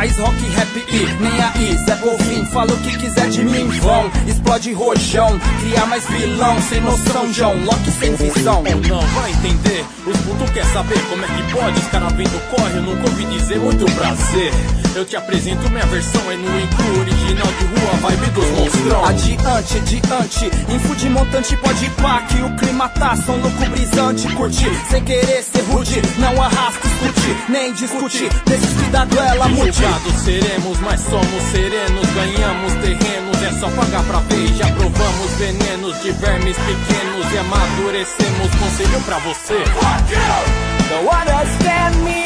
Raiz 0.03 0.17
rock, 0.17 0.35
rap 0.49 0.85
e 0.89 1.23
nem 1.23 1.41
aí, 1.41 1.77
Zé 1.85 1.95
Bovim, 1.95 2.45
fala 2.47 2.73
o 2.73 2.77
que 2.77 2.97
quiser 2.97 3.29
de 3.29 3.45
mim, 3.45 3.69
vão, 3.79 4.11
explode 4.27 4.73
rojão, 4.73 5.39
cria 5.61 5.85
mais 5.85 6.05
vilão, 6.05 6.61
sem 6.61 6.81
noção, 6.81 7.33
João, 7.33 7.55
Loki 7.63 7.89
sem 7.91 8.13
visão. 8.15 8.57
Ou 8.57 8.81
não, 8.89 8.99
vai 8.99 9.31
entender, 9.31 9.85
os 10.05 10.17
putos 10.17 10.49
quer 10.49 10.65
saber 10.65 10.99
como 11.09 11.23
é 11.23 11.27
que 11.27 11.53
pode, 11.53 11.79
os 11.79 11.87
cara 11.87 12.09
vendo 12.09 12.49
corre, 12.49 12.77
eu 12.77 12.81
nunca 12.81 13.09
ouvi 13.09 13.25
dizer 13.27 13.59
muito 13.59 13.85
prazer. 13.95 14.51
Eu 14.95 15.03
te 15.03 15.15
apresento 15.15 15.67
minha 15.71 15.85
versão, 15.87 16.21
é 16.31 16.35
no 16.35 16.59
inclu 16.59 16.99
original 16.99 17.47
de 17.47 17.65
rua, 17.65 17.93
vibe 18.01 18.29
dos 18.29 18.49
monstrão. 18.51 19.05
Adiante, 19.05 19.77
adiante, 19.79 20.45
info 20.71 20.95
de 20.95 21.09
montante 21.09 21.57
pode 21.57 21.89
pá 22.01 22.21
que 22.21 22.39
o 22.43 22.55
clima 22.55 22.87
tá 22.89 23.15
som 23.15 23.35
louco 23.37 23.65
brisante, 23.71 24.27
curtir, 24.35 24.71
sem 24.91 25.03
querer 25.03 25.41
ser 25.41 25.61
rude, 25.63 25.99
não 26.19 26.39
arrasta, 26.39 26.87
escute, 26.87 27.51
nem 27.51 27.73
discute, 27.73 28.29
deixa 28.45 28.65
os 28.67 28.73
cuidado 28.73 29.19
ela 29.19 29.47
mude. 29.47 29.71
Julgados 29.71 30.13
seremos, 30.23 30.79
mas 30.81 31.01
somos 31.01 31.43
serenos, 31.51 32.07
ganhamos 32.13 32.73
terrenos, 32.73 33.43
é 33.43 33.59
só 33.59 33.69
pagar 33.71 34.03
pra 34.03 34.19
ver, 34.19 34.47
já 34.53 34.67
provamos 34.73 35.31
venenos 35.39 36.03
de 36.03 36.11
vermes 36.11 36.55
pequenos 36.55 37.33
e 37.33 37.37
amadurecemos, 37.39 38.55
conselho 38.59 39.01
pra 39.05 39.17
você. 39.17 39.55
Fuck 39.55 40.13
you! 40.13 40.73
Don't 40.89 41.09
understand 41.09 42.03
me. 42.03 42.22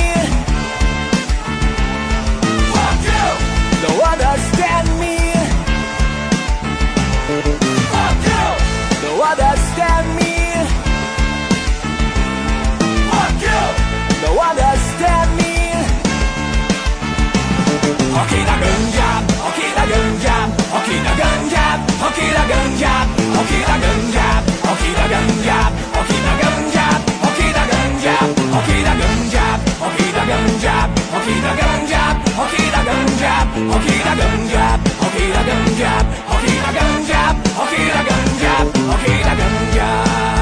Hockey, 22.17 22.31
the 22.31 22.47
gun 35.45 35.77
jab, 35.77 36.07
hockey, 36.27 36.57
the 36.57 36.71
gun 36.73 37.05
jab, 37.07 37.35
hockey, 37.55 37.83
the 37.85 38.01
gun 38.07 38.37
jab, 38.39 38.75
hockey, 38.87 39.23
the 39.23 39.35
gun 39.37 39.73
jab. 39.75 40.36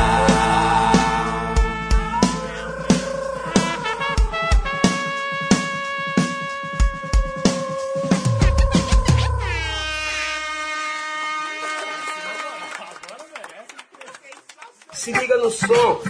No 15.46 15.52
som. 15.52 16.02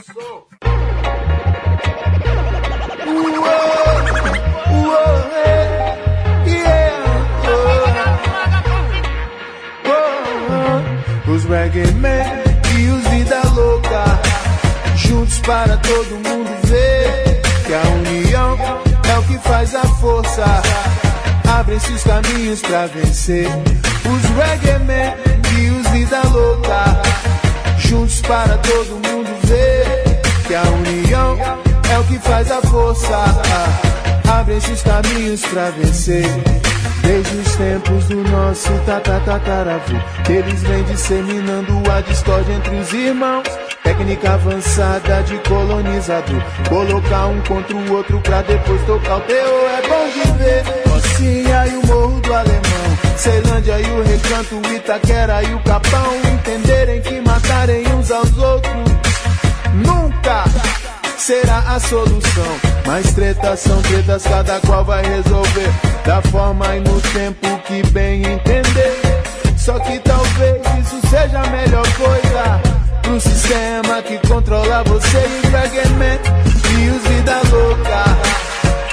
Os 11.27 11.43
reggae 11.45 11.91
man 11.95 12.23
e 12.77 12.87
os 12.87 13.07
vida 13.09 13.41
louca 13.53 14.05
Juntos 14.95 15.39
para 15.39 15.75
todo 15.77 16.11
mundo 16.15 16.49
ver 16.63 17.41
Que 17.65 17.73
a 17.73 17.81
união 17.81 18.57
é 19.03 19.19
o 19.19 19.23
que 19.23 19.37
faz 19.39 19.75
a 19.75 19.83
força 19.83 20.45
Abrem-se 21.59 21.91
os 21.91 22.03
caminhos 22.03 22.61
pra 22.61 22.85
vencer 22.87 23.47
Os 23.47 24.23
reggae 24.37 24.79
man 24.85 25.13
e 25.59 25.69
os 25.71 25.87
vida 25.89 26.21
louca 26.31 27.24
Juntos 27.95 28.21
para 28.21 28.57
todo 28.57 28.89
mundo 29.07 29.29
ver 29.43 30.19
Que 30.45 30.53
a 30.53 30.63
união 30.63 31.37
é 31.89 31.97
o 31.97 32.03
que 32.03 32.19
faz 32.19 32.51
a 32.51 32.61
força. 32.61 33.17
Abrem-se 34.27 34.71
os 34.71 34.81
caminhos 34.81 35.41
pra 35.45 35.69
vencer. 35.69 36.25
Desde 37.01 37.35
os 37.37 37.55
tempos 37.55 38.05
do 38.05 38.17
nosso 38.23 38.69
tatatataravô 38.85 39.95
Eles 40.27 40.61
vêm 40.63 40.83
disseminando 40.83 41.73
a 41.89 42.01
discórdia 42.01 42.53
entre 42.53 42.75
os 42.75 42.91
irmãos. 42.91 43.47
Técnica 43.83 44.33
avançada 44.33 45.23
de 45.23 45.37
colonizador. 45.47 46.41
Colocar 46.67 47.27
um 47.27 47.41
contra 47.43 47.75
o 47.77 47.93
outro 47.93 48.19
pra 48.19 48.41
depois 48.41 48.81
tocar 48.85 49.17
o 49.17 49.21
terror 49.21 49.69
É 49.69 49.87
bom 49.87 50.07
viver. 50.11 50.63
Rocinha 50.89 51.67
e 51.67 51.75
o 51.77 51.87
Morro 51.87 52.19
do 52.19 52.33
Alemão 52.33 52.84
Ceilândia 53.17 53.79
e 53.79 53.91
o 53.91 54.03
Recanto, 54.03 54.61
Itaquera 54.73 55.43
e 55.43 55.53
o 55.53 55.59
Capão 55.59 56.15
Entenderem 56.33 57.01
que 57.01 57.21
matarem 57.21 57.87
uns 57.93 58.11
aos 58.11 58.37
outros 58.37 58.73
Nunca 59.73 60.43
será 61.17 61.59
a 61.59 61.79
solução. 61.79 62.59
Mas 62.85 63.13
tretas 63.13 63.59
são 63.59 63.81
tretas, 63.81 64.23
cada 64.23 64.59
qual 64.61 64.85
vai 64.85 65.03
resolver 65.03 65.69
da 66.05 66.21
forma 66.21 66.75
e 66.75 66.79
no 66.81 67.01
tempo 67.01 67.57
que 67.65 67.81
bem 67.91 68.23
entender. 68.23 69.01
Só 69.57 69.79
que 69.79 69.99
talvez 69.99 70.61
isso 70.79 71.07
seja 71.09 71.41
a 71.41 71.47
melhor 71.47 71.85
coisa 71.97 72.61
pro 73.01 73.19
sistema 73.19 74.01
que 74.03 74.19
controla 74.27 74.83
você 74.83 75.17
e 75.17 75.47
o 75.47 75.51
Reggae 75.51 75.89
Man 75.89 76.19
e 76.79 76.89
os 76.89 77.03
vida 77.09 77.41
louca. 77.51 78.03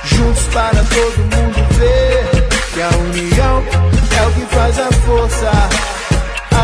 Juntos 0.04 0.46
para 0.46 0.82
todo 0.84 1.18
mundo 1.18 1.74
ver 1.74 2.51
que 2.72 2.80
a 2.80 2.88
união 2.88 3.62
é 4.18 4.26
o 4.26 4.32
que 4.32 4.54
faz 4.54 4.78
a 4.78 4.90
força. 5.04 5.50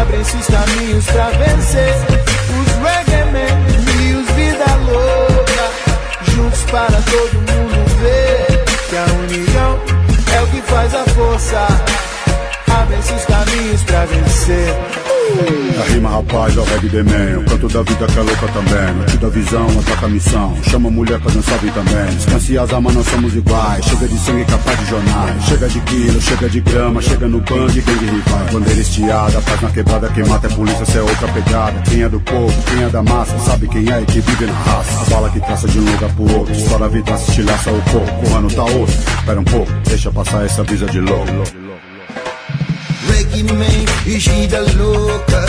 Abrem-se 0.01 0.37
os 0.37 0.47
caminhos 0.47 1.05
pra 1.07 1.29
vencer 1.31 1.95
os 2.59 2.73
Reggae 2.83 3.25
Man 3.33 4.03
e 4.03 4.15
os 4.15 4.31
vida 4.31 4.65
louca. 4.91 6.31
Juntos 6.31 6.63
para 6.71 7.03
todo 7.03 7.35
mundo 7.35 8.01
ver 8.01 8.65
que 8.89 8.97
a 8.97 9.05
união 9.05 9.81
é 10.35 10.43
o 10.43 10.47
que 10.47 10.63
faz 10.63 10.95
a 10.95 11.05
força. 11.05 11.67
Abrem-se 12.81 13.13
os 13.13 13.25
caminhos 13.25 13.83
pra 13.83 14.05
vencer. 14.07 15.08
A 15.79 15.93
rima, 15.93 16.09
rapaz, 16.11 16.57
é 16.57 16.61
o 16.61 16.65
reggae 16.65 16.89
de 16.89 17.03
man. 17.03 17.41
O 17.41 17.45
canto 17.45 17.69
da 17.69 17.83
vida 17.83 18.07
que 18.07 18.19
é 18.19 18.23
louca 18.23 18.49
também. 18.49 18.95
Não 18.97 19.05
te 19.05 19.17
dá 19.19 19.29
visão, 19.29 19.67
ataca 19.79 20.07
a 20.07 20.09
missão. 20.09 20.57
Chama 20.63 20.89
a 20.89 20.93
mulher 20.93 21.21
pra 21.21 21.33
dançar 21.33 21.59
bem 21.59 21.71
também. 21.71 22.17
Descanse 22.17 22.59
as 22.59 22.73
almas, 22.73 22.95
nós 22.95 23.07
somos 23.07 23.35
iguais. 23.35 23.85
Chega 23.85 24.09
de 24.09 24.19
sangue 24.19 24.45
capaz 24.45 24.79
de 24.79 24.87
jornais. 24.87 25.45
Chega 25.45 25.69
de 25.69 25.81
quilo, 25.81 26.21
chega 26.21 26.49
de 26.49 26.61
grama. 26.61 27.03
Chega 27.03 27.29
no 27.29 27.41
bang, 27.41 27.81
gangue 27.81 28.05
rival. 28.07 28.47
Bandeira 28.53 28.81
estiada, 28.81 29.41
paz 29.43 29.61
na 29.61 29.71
quebrada. 29.71 30.09
Quem 30.09 30.25
mata 30.27 30.47
é 30.47 30.51
polícia, 30.51 30.85
cê 30.87 30.99
é 30.99 31.03
outra 31.03 31.29
pegada. 31.29 31.81
Quem 31.83 32.03
é 32.03 32.09
do 32.09 32.21
povo, 32.21 32.63
quem 32.63 32.85
é 32.85 32.89
da 32.89 33.03
massa. 33.03 33.39
Sabe 33.39 33.69
quem 33.69 33.91
é 33.91 34.01
e 34.01 34.07
que 34.07 34.21
vive 34.21 34.47
na 34.47 34.53
raça. 34.53 35.01
A 35.01 35.15
bala 35.15 35.31
que 35.31 35.41
traça 35.41 35.69
de 35.69 35.79
um 35.79 35.85
lugar 35.85 36.13
pro 36.15 36.39
outro. 36.39 36.53
Estoura 36.53 36.87
a 36.87 36.89
vida, 36.89 37.17
se 37.17 37.31
estilhaça 37.31 37.71
o 37.71 37.83
corpo. 37.91 38.13
Correndo 38.23 38.55
tá 38.55 38.65
osso. 38.65 38.99
Espera 39.19 39.41
um 39.41 39.45
pouco, 39.45 39.73
deixa 39.87 40.11
passar 40.11 40.45
essa 40.45 40.63
visa 40.65 40.87
de 40.87 41.01
louco. 41.01 41.33
Reggae 43.09 43.43
Man 43.45 43.85
e 44.07 44.19
gira 44.19 44.61
louca 44.77 45.47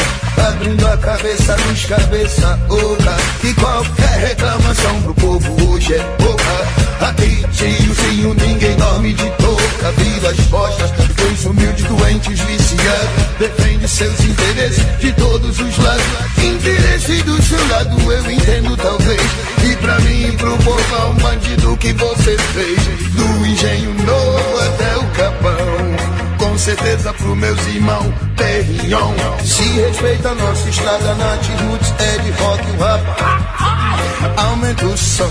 Abrindo 0.47 0.87
a 0.87 0.97
cabeça 0.97 1.55
dos 1.55 1.85
cabeça 1.85 2.59
oca. 2.69 3.17
E 3.43 3.53
qualquer 3.55 4.27
reclamação 4.27 5.01
pro 5.01 5.13
povo 5.15 5.69
hoje 5.69 5.93
é 5.93 5.99
pouca. 6.17 7.05
Aqui, 7.05 7.45
tiozinho, 7.51 8.33
ninguém 8.33 8.75
dorme 8.77 9.13
de 9.13 9.29
touca. 9.31 9.91
Vidas 9.97 10.39
postas, 10.47 10.91
dois 11.15 11.45
humildes 11.45 11.85
doentes 11.85 12.39
viciados. 12.39 13.09
Defende 13.37 13.87
seus 13.87 14.19
interesses 14.21 14.85
de 14.99 15.11
todos 15.13 15.59
os 15.59 15.77
lados. 15.77 16.05
Interesse 16.41 17.23
do 17.23 17.41
seu 17.43 17.67
lado 17.67 18.11
eu 18.11 18.31
entendo 18.31 18.77
talvez. 18.77 19.21
E 19.69 19.75
pra 19.77 19.99
mim 19.99 20.35
pro 20.37 20.57
povo 20.57 20.95
é 20.95 21.05
um 21.05 21.15
bandido 21.15 21.77
que 21.77 21.93
você 21.93 22.37
fez. 22.37 22.79
Do 23.13 23.45
engenho 23.45 23.93
novo 24.05 24.59
até 24.59 24.97
o 24.97 25.05
capão 25.11 26.28
certeza 26.59 27.13
pro 27.13 27.35
meus 27.35 27.65
irmãos 27.67 28.13
Perignon. 28.35 29.13
Se 29.43 29.63
respeita 29.63 30.29
a 30.29 30.35
nossa 30.35 30.69
estrada 30.69 31.15
na 31.15 31.35
roots 31.35 31.93
é 31.99 32.17
de 32.19 32.31
rock 32.31 32.63
e 32.67 32.77
rap 32.77 33.01
Aumenta 34.35 34.85
o 34.85 34.97
som, 34.97 35.29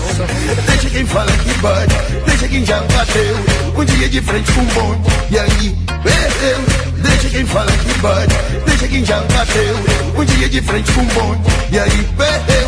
deixa 0.65 0.89
quem 0.89 1.05
fala 1.05 1.31
que 1.31 1.53
bate 1.59 1.95
Deixa 2.25 2.47
quem 2.47 2.65
já 2.65 2.79
bateu, 2.81 3.35
um 3.77 3.85
dia 3.85 4.09
de 4.09 4.21
frente 4.21 4.51
com 4.51 4.61
um 4.61 4.65
bonde 4.65 5.09
E 5.29 5.39
aí, 5.39 5.77
perdeu. 6.03 6.59
Deixa 6.97 7.29
quem 7.29 7.45
fala 7.45 7.71
que 7.71 7.99
bate, 7.99 8.35
deixa 8.65 8.87
quem 8.87 9.05
já 9.05 9.19
bateu. 9.21 9.75
Um 10.17 10.25
dia 10.25 10.49
de 10.49 10.61
frente 10.61 10.91
com 10.91 11.01
um 11.01 11.05
bonde 11.05 11.41
E 11.71 11.79
aí, 11.79 12.07
perdeu. 12.17 12.67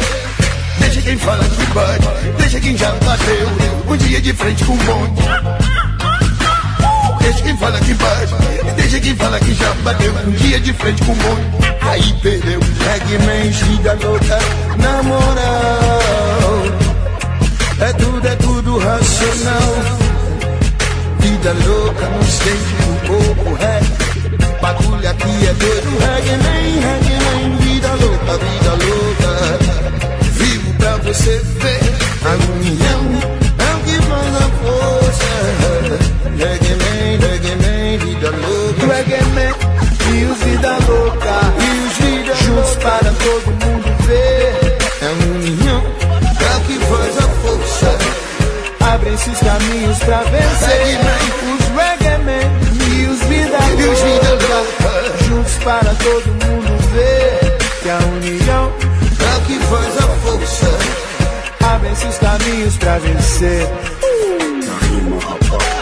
Deixa 0.80 1.01
quem 1.01 1.18
fala 1.18 1.43
que 1.43 1.66
bate, 1.74 2.07
deixa 2.38 2.59
quem 2.59 2.78
já 2.78 2.91
bateu. 2.91 3.47
Um 3.88 3.97
dia 3.97 4.22
de 4.22 4.34
frente 4.34 4.64
com 4.66 4.74
um 4.74 4.78
bonde 4.78 5.70
Deixa 7.32 7.44
quem 7.44 7.58
fala 7.58 7.80
que 7.80 7.94
bate, 7.94 8.34
deixa 8.76 9.00
quem 9.00 9.16
fala 9.16 9.40
que 9.40 9.54
já 9.54 9.74
bateu 9.86 10.14
um 10.28 10.32
dia 10.32 10.60
de 10.60 10.74
frente 10.74 11.02
com 11.06 11.14
o 11.14 11.16
mundo, 11.16 11.66
aí 11.82 12.14
perdeu. 12.22 12.60
Reggae 12.60 13.50
vida 13.50 13.98
louca, 14.04 14.40
na 14.78 15.02
moral. 15.02 15.32
É 17.80 17.94
tudo, 17.94 18.28
é 18.28 18.36
tudo 18.36 18.78
racional. 18.80 19.76
Vida 21.20 21.56
louca, 21.66 22.10
não 22.10 22.22
sei 22.24 22.60
um 22.90 22.96
pouco 23.08 23.54
ré. 23.54 23.80
Bagulho 24.62 25.10
aqui 25.10 25.48
é 25.48 25.54
doido, 25.54 26.00
reggae 26.00 26.36
man, 26.36 26.82
reggae 26.82 27.64
vida 27.64 27.88
louca, 27.94 28.38
vida 28.44 28.72
louca. 28.72 29.32
Vivo 30.34 30.74
pra 30.74 30.98
você 30.98 31.42
ver 31.62 31.80
a 32.26 32.32
união, 32.52 33.02
é 33.58 33.74
o 33.74 33.80
que 33.86 33.96
faz 34.06 34.36
a 34.36 34.50
força. 34.60 36.11
Reggae 36.38 36.76
man, 36.76 37.20
reggae 37.20 37.56
man, 37.56 37.98
vida 38.06 38.30
louca. 38.30 38.94
Reggae 38.94 39.24
man 39.36 39.54
e 40.14 40.26
os 40.26 40.38
vida 40.40 40.78
louca. 40.88 41.36
E 41.60 41.88
os 41.88 41.94
vida 41.98 42.36
juntos 42.36 42.76
para 42.78 43.12
todo 43.12 43.48
mundo 43.66 43.90
ver. 44.06 44.78
É 45.02 45.06
a 45.06 45.12
união, 45.12 45.82
o 45.82 46.62
que 46.66 46.80
faz 46.86 47.18
a 47.18 47.28
força. 47.42 47.98
Abrem-se 48.94 49.30
os 49.30 49.40
caminhos 49.40 50.00
pra 50.00 50.24
vencer. 50.24 51.00
Os 51.54 51.66
reggae 51.78 52.18
man 52.24 52.46
e 52.90 53.08
os 53.08 53.20
vida 53.24 53.58
louca. 53.58 53.82
E 53.82 53.88
os 53.88 54.02
vida 54.02 54.30
louca. 54.32 55.24
Juntos 55.26 55.54
para 55.64 55.94
todo 55.96 56.28
mundo 56.46 56.72
ver. 56.94 57.58
Que 57.82 57.90
a 57.90 57.98
união 57.98 58.72
é 59.20 59.38
o 59.38 59.42
que 59.42 59.60
faz 59.66 59.98
a 59.98 60.08
força. 60.24 60.70
Abrem-se 61.64 62.08
os 62.08 62.18
caminhos 62.18 62.78
pra 62.78 62.98
vencer. 63.00 63.68
Na 64.66 65.81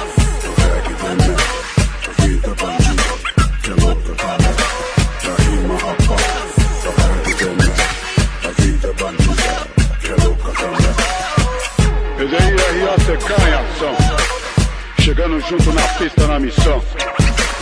junto 15.49 15.73
na 15.73 15.81
pista 15.97 16.27
na 16.27 16.39
missão. 16.39 16.83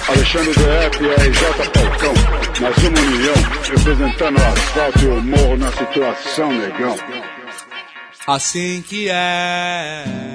Alexandre 0.09 0.51
DF 0.51 1.03
e 1.03 1.29
RJ 1.29 1.41
Falcão. 1.73 2.13
Mais 2.61 2.77
uma 2.77 2.99
união, 2.99 3.35
representando 3.63 4.37
o 4.37 4.45
asfalto 4.45 4.99
e 4.99 5.07
o 5.07 5.21
morro 5.21 5.57
na 5.57 5.71
situação, 5.71 6.51
negão. 6.51 6.97
Assim 8.27 8.81
que 8.81 9.07
é. 9.09 10.26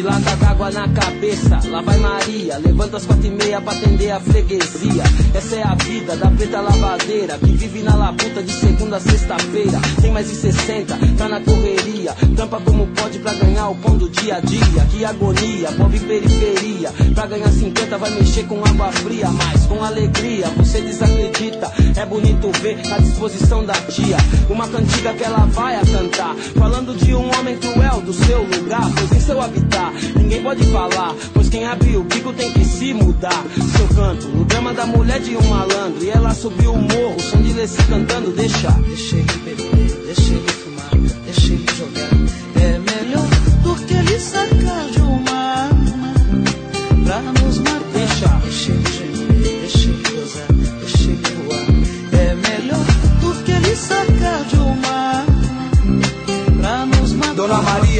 De 0.00 0.06
lata 0.06 0.36
d'água 0.36 0.70
na 0.70 0.88
cabeça. 0.88 1.60
Lá 1.68 1.82
vai 1.82 1.98
Maria, 1.98 2.58
levanta 2.58 2.96
às 2.96 3.04
quatro 3.04 3.26
e 3.26 3.30
meia 3.30 3.60
pra 3.60 3.72
atender 3.72 4.10
a 4.10 4.20
freguesia. 4.20 5.02
Essa 5.34 5.56
é 5.56 5.62
a 5.62 5.74
vida 5.74 6.16
da 6.16 6.30
preta 6.30 6.60
lavadeira 6.60 7.38
que 7.38 7.52
vive 7.52 7.82
na 7.82 7.94
labuta 7.94 8.42
de 8.42 8.52
segunda 8.52 8.96
a 8.96 9.00
sexta-feira. 9.00 9.78
Tem 10.00 10.10
mais 10.10 10.28
de 10.28 10.36
60, 10.36 10.98
tá 11.18 11.28
na 11.28 11.40
correria. 11.40 12.14
Tampa 12.34 12.60
como 12.60 12.86
pode 12.88 13.18
pra 13.18 13.34
ganhar 13.34 13.68
o 13.68 13.74
pão 13.76 13.96
do 13.98 14.08
dia 14.08 14.36
a 14.36 14.40
dia. 14.40 14.86
Que 14.90 15.04
agonia, 15.04 15.70
pobre 15.72 15.98
periferia. 15.98 16.90
Pra 17.14 17.26
ganhar 17.26 17.50
50 17.50 17.98
vai 17.98 18.10
mexer 18.10 18.44
com 18.44 18.64
água 18.64 18.90
fria, 18.92 19.28
mas 19.30 19.66
com 19.66 19.84
alegria 19.84 20.46
você 20.56 20.80
desacredita. 20.80 21.70
É 21.96 22.06
bonito 22.06 22.50
ver 22.60 22.78
na 22.88 22.98
disposição 22.98 23.64
da 23.66 23.74
tia. 23.74 24.16
Uma 24.48 24.66
cantiga 24.66 25.12
que 25.12 25.24
ela 25.24 25.44
vai 25.46 25.76
a 25.76 25.82
cantar. 25.84 26.34
Falando 26.58 26.96
de 26.96 27.14
um 27.14 27.28
homem 27.38 27.58
cruel 27.58 28.00
do 28.00 28.14
seu 28.14 28.42
lugar, 28.42 28.88
pois 28.96 29.12
em 29.12 29.20
seu 29.20 29.40
habitat 29.40 29.89
ninguém 30.16 30.42
pode 30.42 30.64
falar. 30.66 31.14
Pois 31.32 31.48
quem 31.48 31.66
abre 31.66 31.96
o 31.96 32.04
bico 32.04 32.32
tem 32.32 32.52
que 32.52 32.64
se 32.64 32.94
mudar. 32.94 33.44
Seu 33.76 33.88
canto, 33.88 34.28
no 34.28 34.44
drama 34.44 34.72
da 34.72 34.86
mulher 34.86 35.20
de 35.20 35.36
um 35.36 35.42
malandro. 35.48 36.02
E 36.02 36.10
ela 36.10 36.34
subiu 36.34 36.72
o 36.72 36.78
morro, 36.78 37.20
som 37.20 37.40
de 37.42 37.52
Leci 37.52 37.82
cantando, 37.84 38.30
deixa. 38.32 38.70
Deixa 38.70 39.16
ele 39.16 39.32
beber, 39.44 40.06
deixa 40.06 40.32
ele 40.32 40.49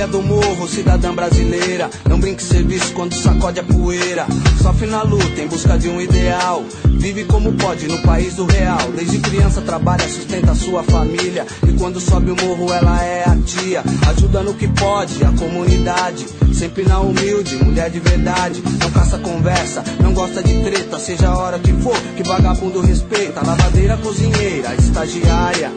Maria 0.01 0.19
do 0.19 0.23
Morro, 0.23 0.67
cidadã 0.67 1.15
brasileira. 1.15 1.91
Não 2.09 2.19
brinque 2.19 2.43
serviço 2.43 2.91
quando 2.95 3.13
sacode 3.15 3.61
a 3.61 3.63
poeira. 3.63 4.27
Sofre 4.63 4.87
na 4.87 5.03
luta 5.03 5.43
em 5.43 5.47
busca 5.47 5.79
de 5.79 5.91
um 5.91 6.01
ideal. 6.01 6.65
Vive 6.87 7.25
como 7.25 7.53
pode 7.53 7.87
no 7.87 8.01
país 8.01 8.35
do 8.35 8.47
real. 8.47 8.81
Desde 8.97 9.19
criança 9.19 9.61
trabalha, 9.61 10.09
sustenta 10.09 10.55
sua 10.55 10.83
família. 10.83 11.47
E 11.69 11.75
quando 11.75 12.01
sobe 12.01 12.31
o 12.31 12.37
morro, 12.37 12.73
ela 12.73 13.05
é 13.05 13.25
a 13.29 13.37
tia. 13.45 13.83
Ajuda 14.09 14.43
no 14.43 14.55
que 14.55 14.69
pode, 14.69 15.23
a 15.23 15.33
comunidade. 15.33 16.27
Sempre 16.55 16.85
na 16.85 17.01
humilde, 17.01 17.63
mulher 17.63 17.91
de 17.91 18.01
verdade. 18.01 18.63
Não 18.81 18.91
caça 18.93 19.19
conversa, 19.19 19.85
não 20.03 20.15
gosta 20.15 20.43
de 20.43 20.63
treta. 20.63 20.99
Seja 20.99 21.29
a 21.29 21.37
hora 21.37 21.59
que 21.59 21.75
for, 21.75 21.97
que 22.17 22.23
vagabundo 22.23 22.81
respeita. 22.81 23.45
Lavadeira, 23.47 23.99
cozinheira, 23.99 24.75
estagiária. 24.77 25.71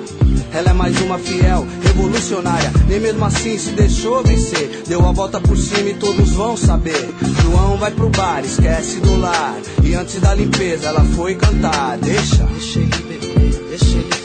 Ela 0.54 0.70
é 0.70 0.74
mais 0.74 1.00
uma 1.02 1.18
fiel, 1.18 1.66
revolucionária. 1.82 2.72
Nem 2.88 3.00
mesmo 3.00 3.26
assim 3.26 3.58
se 3.58 3.72
deixou 3.72 4.24
vencer. 4.24 4.84
Deu 4.88 5.06
a 5.08 5.12
volta 5.12 5.42
por 5.42 5.58
cima 5.58 5.90
e 5.90 5.94
todos 5.96 6.30
vão 6.32 6.56
saber. 6.56 7.10
João 7.42 7.78
vai 7.78 7.92
pro 7.92 8.10
bar, 8.10 8.44
esquece 8.46 9.00
do 9.00 9.20
lar. 9.20 9.56
E 9.84 9.96
antes 9.96 10.20
da 10.22 10.34
limpeza 10.34 10.88
ela 10.88 11.04
foi 11.16 11.36
cantar. 11.36 11.98
Deixa. 11.98 12.44
Deixa 12.46 12.80
ele 12.80 13.20
beber, 13.20 13.64
deixa 13.70 13.98
ele 13.98 14.23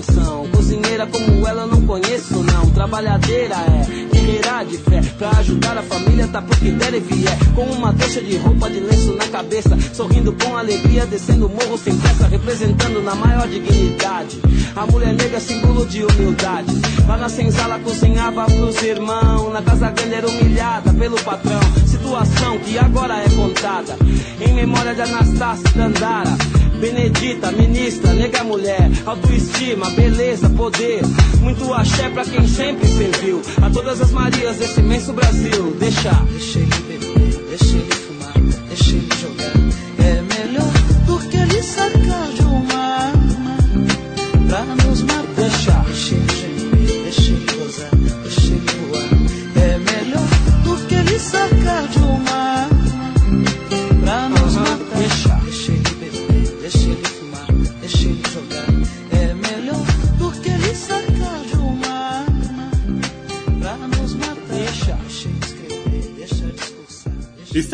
Cozinheira 0.00 1.06
como 1.06 1.46
ela 1.46 1.66
não 1.66 1.82
conheço, 1.82 2.42
não. 2.42 2.70
Trabalhadeira 2.70 3.54
é, 3.54 4.14
guerreira 4.14 4.64
de 4.64 4.78
fé. 4.78 5.00
Pra 5.18 5.30
ajudar 5.38 5.76
a 5.76 5.82
família, 5.82 6.26
tá 6.28 6.40
pro 6.40 6.56
que 6.58 6.70
der 6.70 6.94
e 6.94 7.00
vier. 7.00 7.36
Com 7.54 7.64
uma 7.64 7.92
trouxa 7.92 8.22
de 8.22 8.36
roupa 8.38 8.70
de 8.70 8.80
lenço 8.80 9.14
na 9.14 9.26
cabeça. 9.26 9.76
Sorrindo 9.92 10.32
com 10.32 10.56
alegria, 10.56 11.06
descendo 11.06 11.46
o 11.46 11.48
morro 11.48 11.76
sem 11.76 11.96
pressa. 11.96 12.26
Representando 12.26 13.02
na 13.02 13.14
maior 13.14 13.46
dignidade. 13.48 14.40
A 14.74 14.86
mulher 14.86 15.12
negra, 15.12 15.40
símbolo 15.40 15.84
de 15.86 16.04
humildade. 16.04 16.72
Lá 17.06 17.16
na 17.16 17.28
senzala 17.28 17.78
cozinhava 17.80 18.46
pros 18.46 18.80
irmãos. 18.82 19.52
Na 19.52 19.62
casa 19.62 19.90
grande 19.90 20.14
era 20.14 20.28
humilhada 20.28 20.92
pelo 20.94 21.20
patrão. 21.22 21.60
Situação 21.86 22.58
que 22.60 22.78
agora 22.78 23.22
é 23.22 23.28
contada. 23.28 23.96
Em 24.40 24.54
memória 24.54 24.94
de 24.94 25.02
Anastácia 25.02 25.70
Dandara. 25.74 26.61
Benedita, 26.82 27.52
ministra, 27.52 28.12
nega 28.12 28.42
mulher, 28.42 28.90
autoestima, 29.06 29.88
beleza, 29.90 30.50
poder. 30.50 31.02
Muito 31.40 31.72
axé 31.72 32.08
pra 32.08 32.24
quem 32.24 32.44
sempre 32.48 32.88
serviu. 32.88 33.40
A 33.62 33.70
todas 33.70 34.00
as 34.00 34.10
Marias 34.10 34.56
desse 34.56 34.80
imenso 34.80 35.12
Brasil. 35.12 35.76
Deixa, 35.78 36.10
deixa 36.28 36.58
ele 36.58 36.74
beber, 36.88 37.31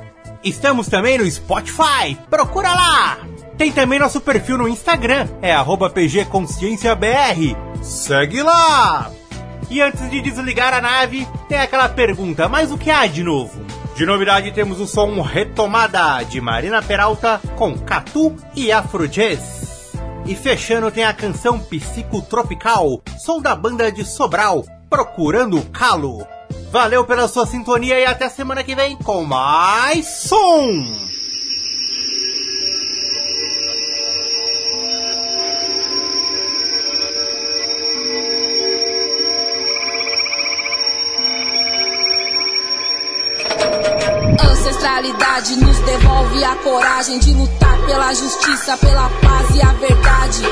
Estamos 0.44 0.86
também 0.88 1.18
no 1.18 1.30
Spotify, 1.30 2.16
procura 2.30 2.72
lá! 2.72 3.18
Tem 3.58 3.72
também 3.72 3.98
nosso 3.98 4.20
perfil 4.20 4.58
no 4.58 4.68
Instagram, 4.68 5.26
é 5.40 5.54
pgconscienciabr. 5.90 7.56
Segue 7.82 8.42
lá! 8.42 9.10
E 9.68 9.80
antes 9.80 10.08
de 10.08 10.20
desligar 10.20 10.72
a 10.72 10.80
nave, 10.80 11.26
tem 11.48 11.58
aquela 11.58 11.88
pergunta, 11.88 12.48
mas 12.48 12.70
o 12.70 12.78
que 12.78 12.90
há 12.90 13.06
de 13.06 13.24
novo? 13.24 13.64
De 13.96 14.06
novidade 14.06 14.52
temos 14.52 14.78
o 14.78 14.86
som 14.86 15.20
Retomada, 15.22 16.22
de 16.22 16.40
Marina 16.40 16.82
Peralta, 16.82 17.40
com 17.56 17.76
Catu 17.76 18.36
e 18.54 18.70
Afrojazz. 18.70 19.75
E 20.26 20.34
fechando 20.34 20.90
tem 20.90 21.04
a 21.04 21.14
canção 21.14 21.58
Psicotropical, 21.58 23.00
som 23.16 23.40
da 23.40 23.54
banda 23.54 23.92
de 23.92 24.04
Sobral, 24.04 24.64
Procurando 24.90 25.56
o 25.56 25.66
Calo. 25.66 26.26
Valeu 26.72 27.04
pela 27.04 27.28
sua 27.28 27.46
sintonia 27.46 27.98
e 28.00 28.04
até 28.04 28.28
semana 28.28 28.64
que 28.64 28.74
vem 28.74 28.96
com 28.96 29.24
mais 29.24 30.06
som! 30.06 31.15
Ancestralidade 44.86 45.56
nos 45.56 45.78
devolve 45.80 46.44
a 46.44 46.54
coragem 46.56 47.18
de 47.18 47.32
lutar 47.32 47.76
pela 47.86 48.14
justiça, 48.14 48.76
pela 48.76 49.10
paz 49.20 49.56
e 49.56 49.60
a 49.60 49.72
verdade. 49.72 50.42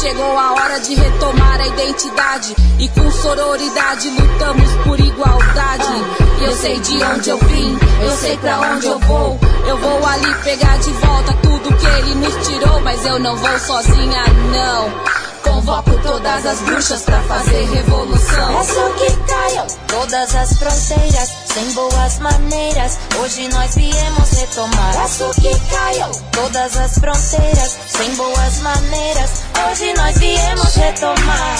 Chegou 0.00 0.36
a 0.36 0.52
hora 0.54 0.80
de 0.80 0.96
retomar 0.96 1.60
a 1.60 1.66
identidade 1.68 2.56
e 2.80 2.88
com 2.88 3.08
sororidade 3.08 4.10
lutamos 4.10 4.68
por 4.84 4.98
igualdade. 4.98 6.04
Eu 6.40 6.56
sei 6.56 6.80
de 6.80 7.04
onde 7.04 7.30
eu 7.30 7.38
vim, 7.38 7.78
eu 8.02 8.10
sei 8.16 8.36
pra 8.38 8.60
onde 8.62 8.86
eu 8.86 8.98
vou. 8.98 9.38
Eu 9.64 9.76
vou 9.76 10.06
ali 10.06 10.34
pegar 10.42 10.76
de 10.78 10.90
volta 10.90 11.32
tudo 11.34 11.76
que 11.76 11.86
ele 11.86 12.14
nos 12.16 12.48
tirou, 12.48 12.80
mas 12.80 13.06
eu 13.06 13.20
não 13.20 13.36
vou 13.36 13.58
sozinha, 13.60 14.24
não. 14.50 15.17
Convoco 15.48 15.90
todas 16.02 16.46
as 16.46 16.60
bruxas 16.60 17.02
pra 17.02 17.22
fazer 17.22 17.64
revolução. 17.70 18.56
Peço 18.58 18.94
que 18.98 19.16
caiam 19.26 19.66
todas 19.86 20.34
as 20.34 20.58
fronteiras, 20.58 21.30
sem 21.46 21.72
boas 21.72 22.18
maneiras. 22.18 22.98
Hoje 23.18 23.48
nós 23.48 23.74
viemos 23.74 24.30
retomar. 24.30 24.92
Peço 24.92 25.30
que 25.40 25.58
caiam 25.70 26.10
todas 26.32 26.76
as 26.76 26.98
fronteiras, 26.98 27.78
sem 27.88 28.14
boas 28.16 28.58
maneiras. 28.58 29.30
Hoje 29.70 29.94
nós 29.94 30.18
viemos 30.18 30.74
retomar. 30.74 31.56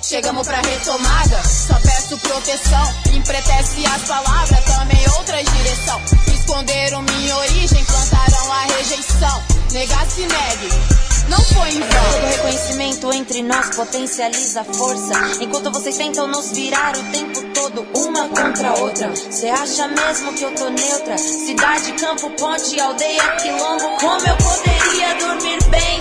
Chegamos 0.00 0.46
pra 0.46 0.60
retomada, 0.60 1.42
só 1.42 1.74
peço 1.74 2.16
proteção. 2.18 2.94
Empretece 3.12 3.84
as 3.86 4.02
palavras, 4.02 4.64
também 4.64 5.04
outra 5.18 5.42
direção. 5.42 6.00
Esconderam 6.32 7.02
minha 7.02 7.36
origem, 7.36 7.84
plantaram 7.84 8.52
a 8.52 8.62
rejeição. 8.76 9.42
Negar 9.72 10.06
se 10.06 10.20
negue. 10.20 11.13
Não 11.28 11.40
foi 11.40 11.70
em 11.70 11.80
vão. 11.80 12.12
Todo 12.12 12.26
reconhecimento 12.26 13.12
entre 13.12 13.42
nós 13.42 13.74
potencializa 13.74 14.60
a 14.60 14.64
força. 14.64 15.14
Enquanto 15.40 15.70
vocês 15.70 15.96
tentam 15.96 16.26
nos 16.26 16.52
virar 16.52 16.96
o 16.96 17.02
tempo 17.12 17.42
todo, 17.54 17.86
uma 17.94 18.28
contra 18.28 18.70
a 18.70 18.74
outra. 18.74 19.14
Cê 19.16 19.48
acha 19.48 19.88
mesmo 19.88 20.32
que 20.34 20.42
eu 20.42 20.54
tô 20.54 20.68
neutra? 20.68 21.16
Cidade, 21.16 21.92
campo, 21.92 22.30
ponte, 22.30 22.78
aldeia, 22.78 23.36
quilombo. 23.36 23.96
Como 23.98 24.26
eu 24.26 24.36
poderia 24.36 25.14
dormir 25.18 25.58
bem? 25.70 25.98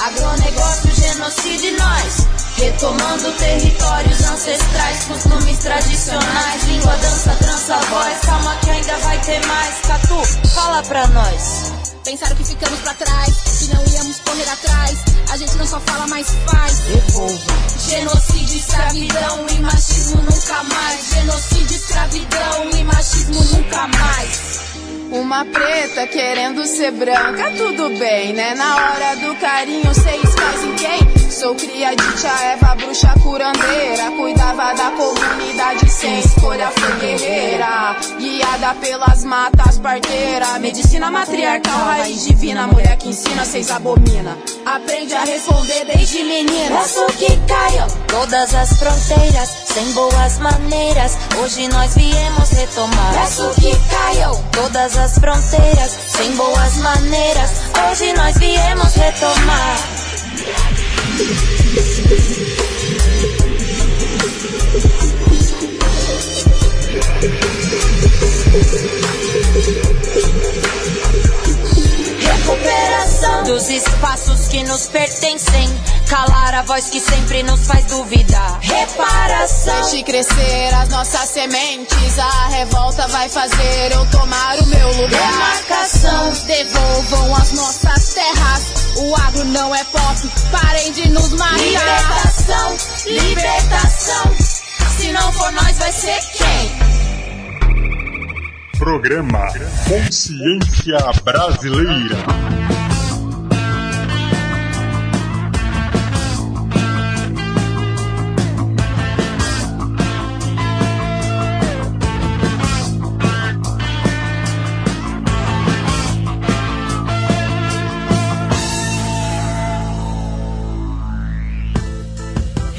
Agronegócio, 0.00 0.90
genocídio 0.94 1.70
e 1.70 1.76
nós. 1.76 2.26
Retomando 2.56 3.32
territórios 3.32 4.20
ancestrais, 4.24 5.04
costumes 5.04 5.58
tradicionais, 5.58 6.64
língua, 6.64 6.96
dança, 6.96 7.36
trança, 7.36 7.76
voz. 7.88 8.18
Calma 8.20 8.56
que 8.56 8.70
ainda 8.70 8.98
vai 8.98 9.18
ter 9.20 9.46
mais. 9.46 9.80
Catu, 9.86 10.22
fala 10.54 10.82
pra 10.82 11.06
nós. 11.08 11.79
Pensaram 12.04 12.34
que 12.36 12.44
ficamos 12.44 12.80
pra 12.80 12.94
trás, 12.94 13.34
que 13.58 13.74
não 13.74 13.84
íamos 13.86 14.18
correr 14.20 14.48
atrás. 14.48 14.98
A 15.30 15.36
gente 15.36 15.54
não 15.56 15.66
só 15.66 15.78
fala, 15.80 16.06
mas 16.06 16.26
faz. 16.46 16.78
Genocídio, 17.88 18.56
escravidão 18.56 19.46
e 19.48 19.60
machismo 19.60 20.22
nunca 20.22 20.62
mais. 20.64 21.10
Genocídio, 21.10 21.76
escravidão 21.76 22.70
e 22.72 22.84
machismo 22.84 23.44
nunca 23.44 23.86
mais. 23.88 24.69
Uma 25.10 25.44
preta 25.44 26.06
querendo 26.06 26.64
ser 26.64 26.92
branca, 26.92 27.50
tudo 27.56 27.90
bem, 27.98 28.32
né? 28.32 28.54
Na 28.54 28.76
hora 28.76 29.16
do 29.16 29.34
carinho, 29.40 29.92
seis 29.92 30.22
pés 30.22 30.64
em 30.64 30.74
quem? 30.76 31.30
Sou 31.30 31.54
cria 31.54 31.94
de 31.96 32.12
tia 32.16 32.30
Eva, 32.52 32.76
bruxa 32.76 33.12
curandeira. 33.22 34.10
Cuidava 34.16 34.72
da 34.74 34.90
comunidade 34.92 35.90
sem 35.90 36.20
escolha, 36.20 36.70
foi 36.70 36.92
guerreira. 37.00 37.96
Guiada 38.18 38.74
pelas 38.74 39.24
matas, 39.24 39.78
parteira. 39.78 40.58
Medicina 40.60 41.10
matriarcal, 41.10 41.78
raiz 41.86 42.26
divina. 42.26 42.66
Mulher 42.68 42.96
que 42.96 43.08
ensina, 43.08 43.44
seis 43.44 43.70
abomina. 43.70 44.36
Aprende 44.64 45.14
a 45.14 45.24
responder 45.24 45.86
desde 45.86 46.22
menina. 46.22 46.76
Peço 46.82 47.06
que 47.18 47.36
caiam 47.48 47.88
todas 48.06 48.54
as 48.54 48.78
fronteiras, 48.78 49.48
sem 49.72 49.92
boas 49.92 50.38
maneiras. 50.38 51.16
Hoje 51.42 51.66
nós 51.68 51.94
viemos 51.94 52.50
retomar. 52.50 53.14
Peço 53.14 53.50
que 53.60 53.74
caiam 53.88 54.44
todas 54.52 54.96
as 54.96 54.99
fronteiras, 55.08 55.98
sem 56.08 56.36
boas 56.36 56.76
maneiras. 56.76 57.50
Hoje 57.90 58.12
nós 58.12 58.36
viemos 58.36 58.94
retomar. 58.94 59.76
Dos 73.44 73.68
espaços 73.68 74.48
que 74.48 74.62
nos 74.64 74.86
pertencem. 74.86 75.68
Calar 76.08 76.54
a 76.54 76.62
voz 76.62 76.90
que 76.90 77.00
sempre 77.00 77.42
nos 77.42 77.66
faz 77.66 77.84
duvidar. 77.86 78.58
Repara 78.60 79.40
libertação. 79.40 79.74
Deixe 79.80 80.02
crescer 80.02 80.74
as 80.74 80.88
nossas 80.88 81.28
sementes. 81.30 82.18
A 82.18 82.48
revolta 82.48 83.06
vai 83.08 83.28
fazer 83.28 83.92
eu 83.92 84.06
tomar 84.06 84.58
o 84.58 84.66
meu 84.66 84.88
lugar. 84.94 85.32
Demarcação. 85.32 86.32
Devolvam 86.46 87.36
as 87.36 87.52
nossas 87.52 88.14
terras. 88.14 88.62
O 88.96 89.14
agro 89.16 89.44
não 89.46 89.74
é 89.74 89.84
pop. 89.84 90.30
Parem 90.50 90.92
de 90.92 91.08
nos 91.10 91.32
matar. 91.32 91.58
Libertação, 91.58 92.76
libertação. 93.06 94.34
Se 94.98 95.12
não 95.12 95.32
for 95.32 95.52
nós, 95.52 95.78
vai 95.78 95.92
ser 95.92 96.20
quem? 96.32 96.90
Programa 98.78 99.46
Consciência 99.88 100.98
Brasileira. 101.24 102.59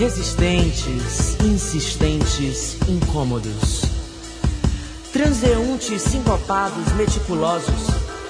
Resistentes, 0.01 1.37
insistentes, 1.43 2.75
incômodos. 2.89 3.83
Transeuntes, 5.13 6.01
sincopados, 6.01 6.91
meticulosos. 6.93 7.85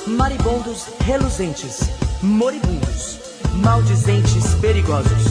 Maribondos, 0.05 0.87
reluzentes. 1.05 1.89
Moribundos. 2.21 3.19
Maldizentes, 3.63 4.53
perigosos. 4.55 5.23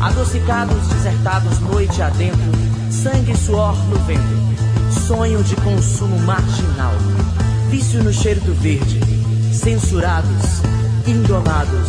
Adocicados, 0.00 0.86
desertados, 0.90 1.58
noite 1.58 2.00
adentro. 2.00 2.52
Sangue 2.88 3.32
e 3.32 3.36
suor 3.36 3.76
no 3.88 3.96
vento. 4.04 5.02
Sonho 5.08 5.42
de 5.42 5.56
consumo 5.56 6.20
marginal. 6.20 6.94
Vício 7.68 8.00
no 8.04 8.12
cheiro 8.12 8.40
do 8.42 8.54
verde. 8.54 9.00
Censurados, 9.52 10.62
indomados, 11.04 11.88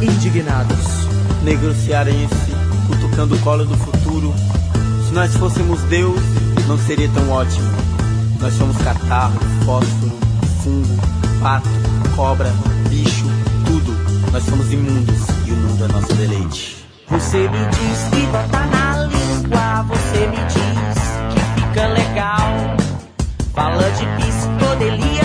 indignados. 0.00 1.04
Negros 1.44 1.76
cutucando 2.96 3.34
o 3.34 3.38
colo 3.40 3.64
do 3.64 3.76
futuro. 3.76 4.34
Se 5.06 5.12
nós 5.12 5.34
fôssemos 5.36 5.80
Deus, 5.82 6.20
não 6.66 6.78
seria 6.78 7.08
tão 7.10 7.30
ótimo. 7.30 7.70
Nós 8.40 8.54
somos 8.54 8.76
catarro, 8.78 9.38
fósforo, 9.64 10.12
fungo, 10.62 11.02
pato, 11.40 11.68
cobra, 12.14 12.52
bicho, 12.88 13.24
tudo. 13.64 13.96
Nós 14.32 14.44
somos 14.44 14.72
imundos 14.72 15.26
e 15.46 15.52
o 15.52 15.56
mundo 15.56 15.84
é 15.84 15.88
nosso 15.88 16.14
deleite. 16.14 16.86
Você 17.08 17.38
me 17.38 17.66
diz 17.66 18.02
que 18.10 18.26
bota 18.26 18.66
na 18.66 19.04
língua, 19.04 19.82
você 19.88 20.26
me 20.26 20.36
diz 20.46 21.34
que 21.34 21.60
fica 21.60 21.86
legal. 21.88 22.76
Fala 23.54 23.90
de 23.92 24.06
psicodelia 24.16 25.15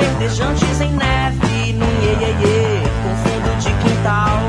verdejantes 0.00 0.80
em 0.80 0.92
neve, 0.92 1.74
num 1.74 1.86
iê, 2.02 2.82
com 3.02 3.14
fundo 3.22 3.50
de 3.58 3.70
quintal. 3.82 4.40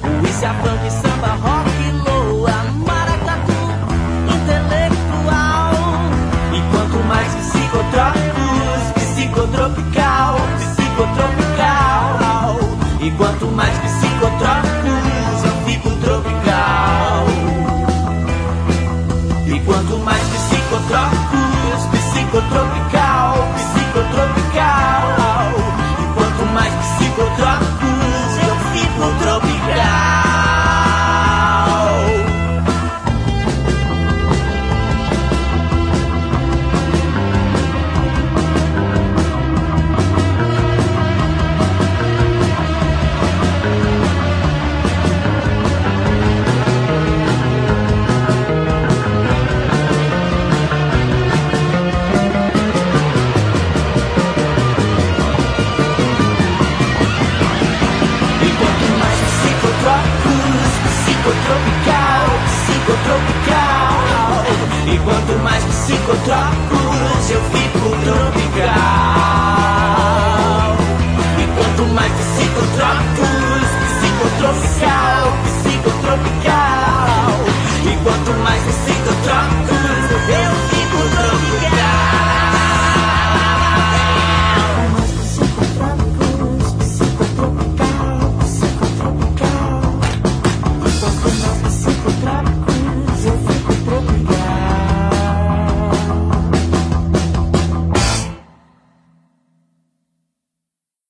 Polícia, 0.00 0.50
samba, 0.90 1.32
rock, 1.42 1.70
loa, 2.04 2.56
maracatu, 2.86 3.60
intelectual. 4.34 5.74
E 6.52 6.54
quanto 6.70 6.98
mais 7.06 7.30
psicotrópicos, 7.34 8.82
psicotropical, 8.94 10.34
psicotropical. 10.58 12.58
E 13.00 13.10
quanto 13.12 13.46
mais 13.46 13.78
psicotrópicos, 13.78 15.44
eu 15.44 15.52
fico 15.66 15.90
tropical. 16.00 17.26
E 19.46 19.60
quanto 19.60 19.98
mais 19.98 20.22
psicotrópicos, 20.22 21.86
psicotropical, 21.92 23.48
psicotropical. 23.54 24.35
Psicotópicos 65.96 67.30
eu 67.30 67.40
fico 67.44 67.88
tropical 68.04 69.25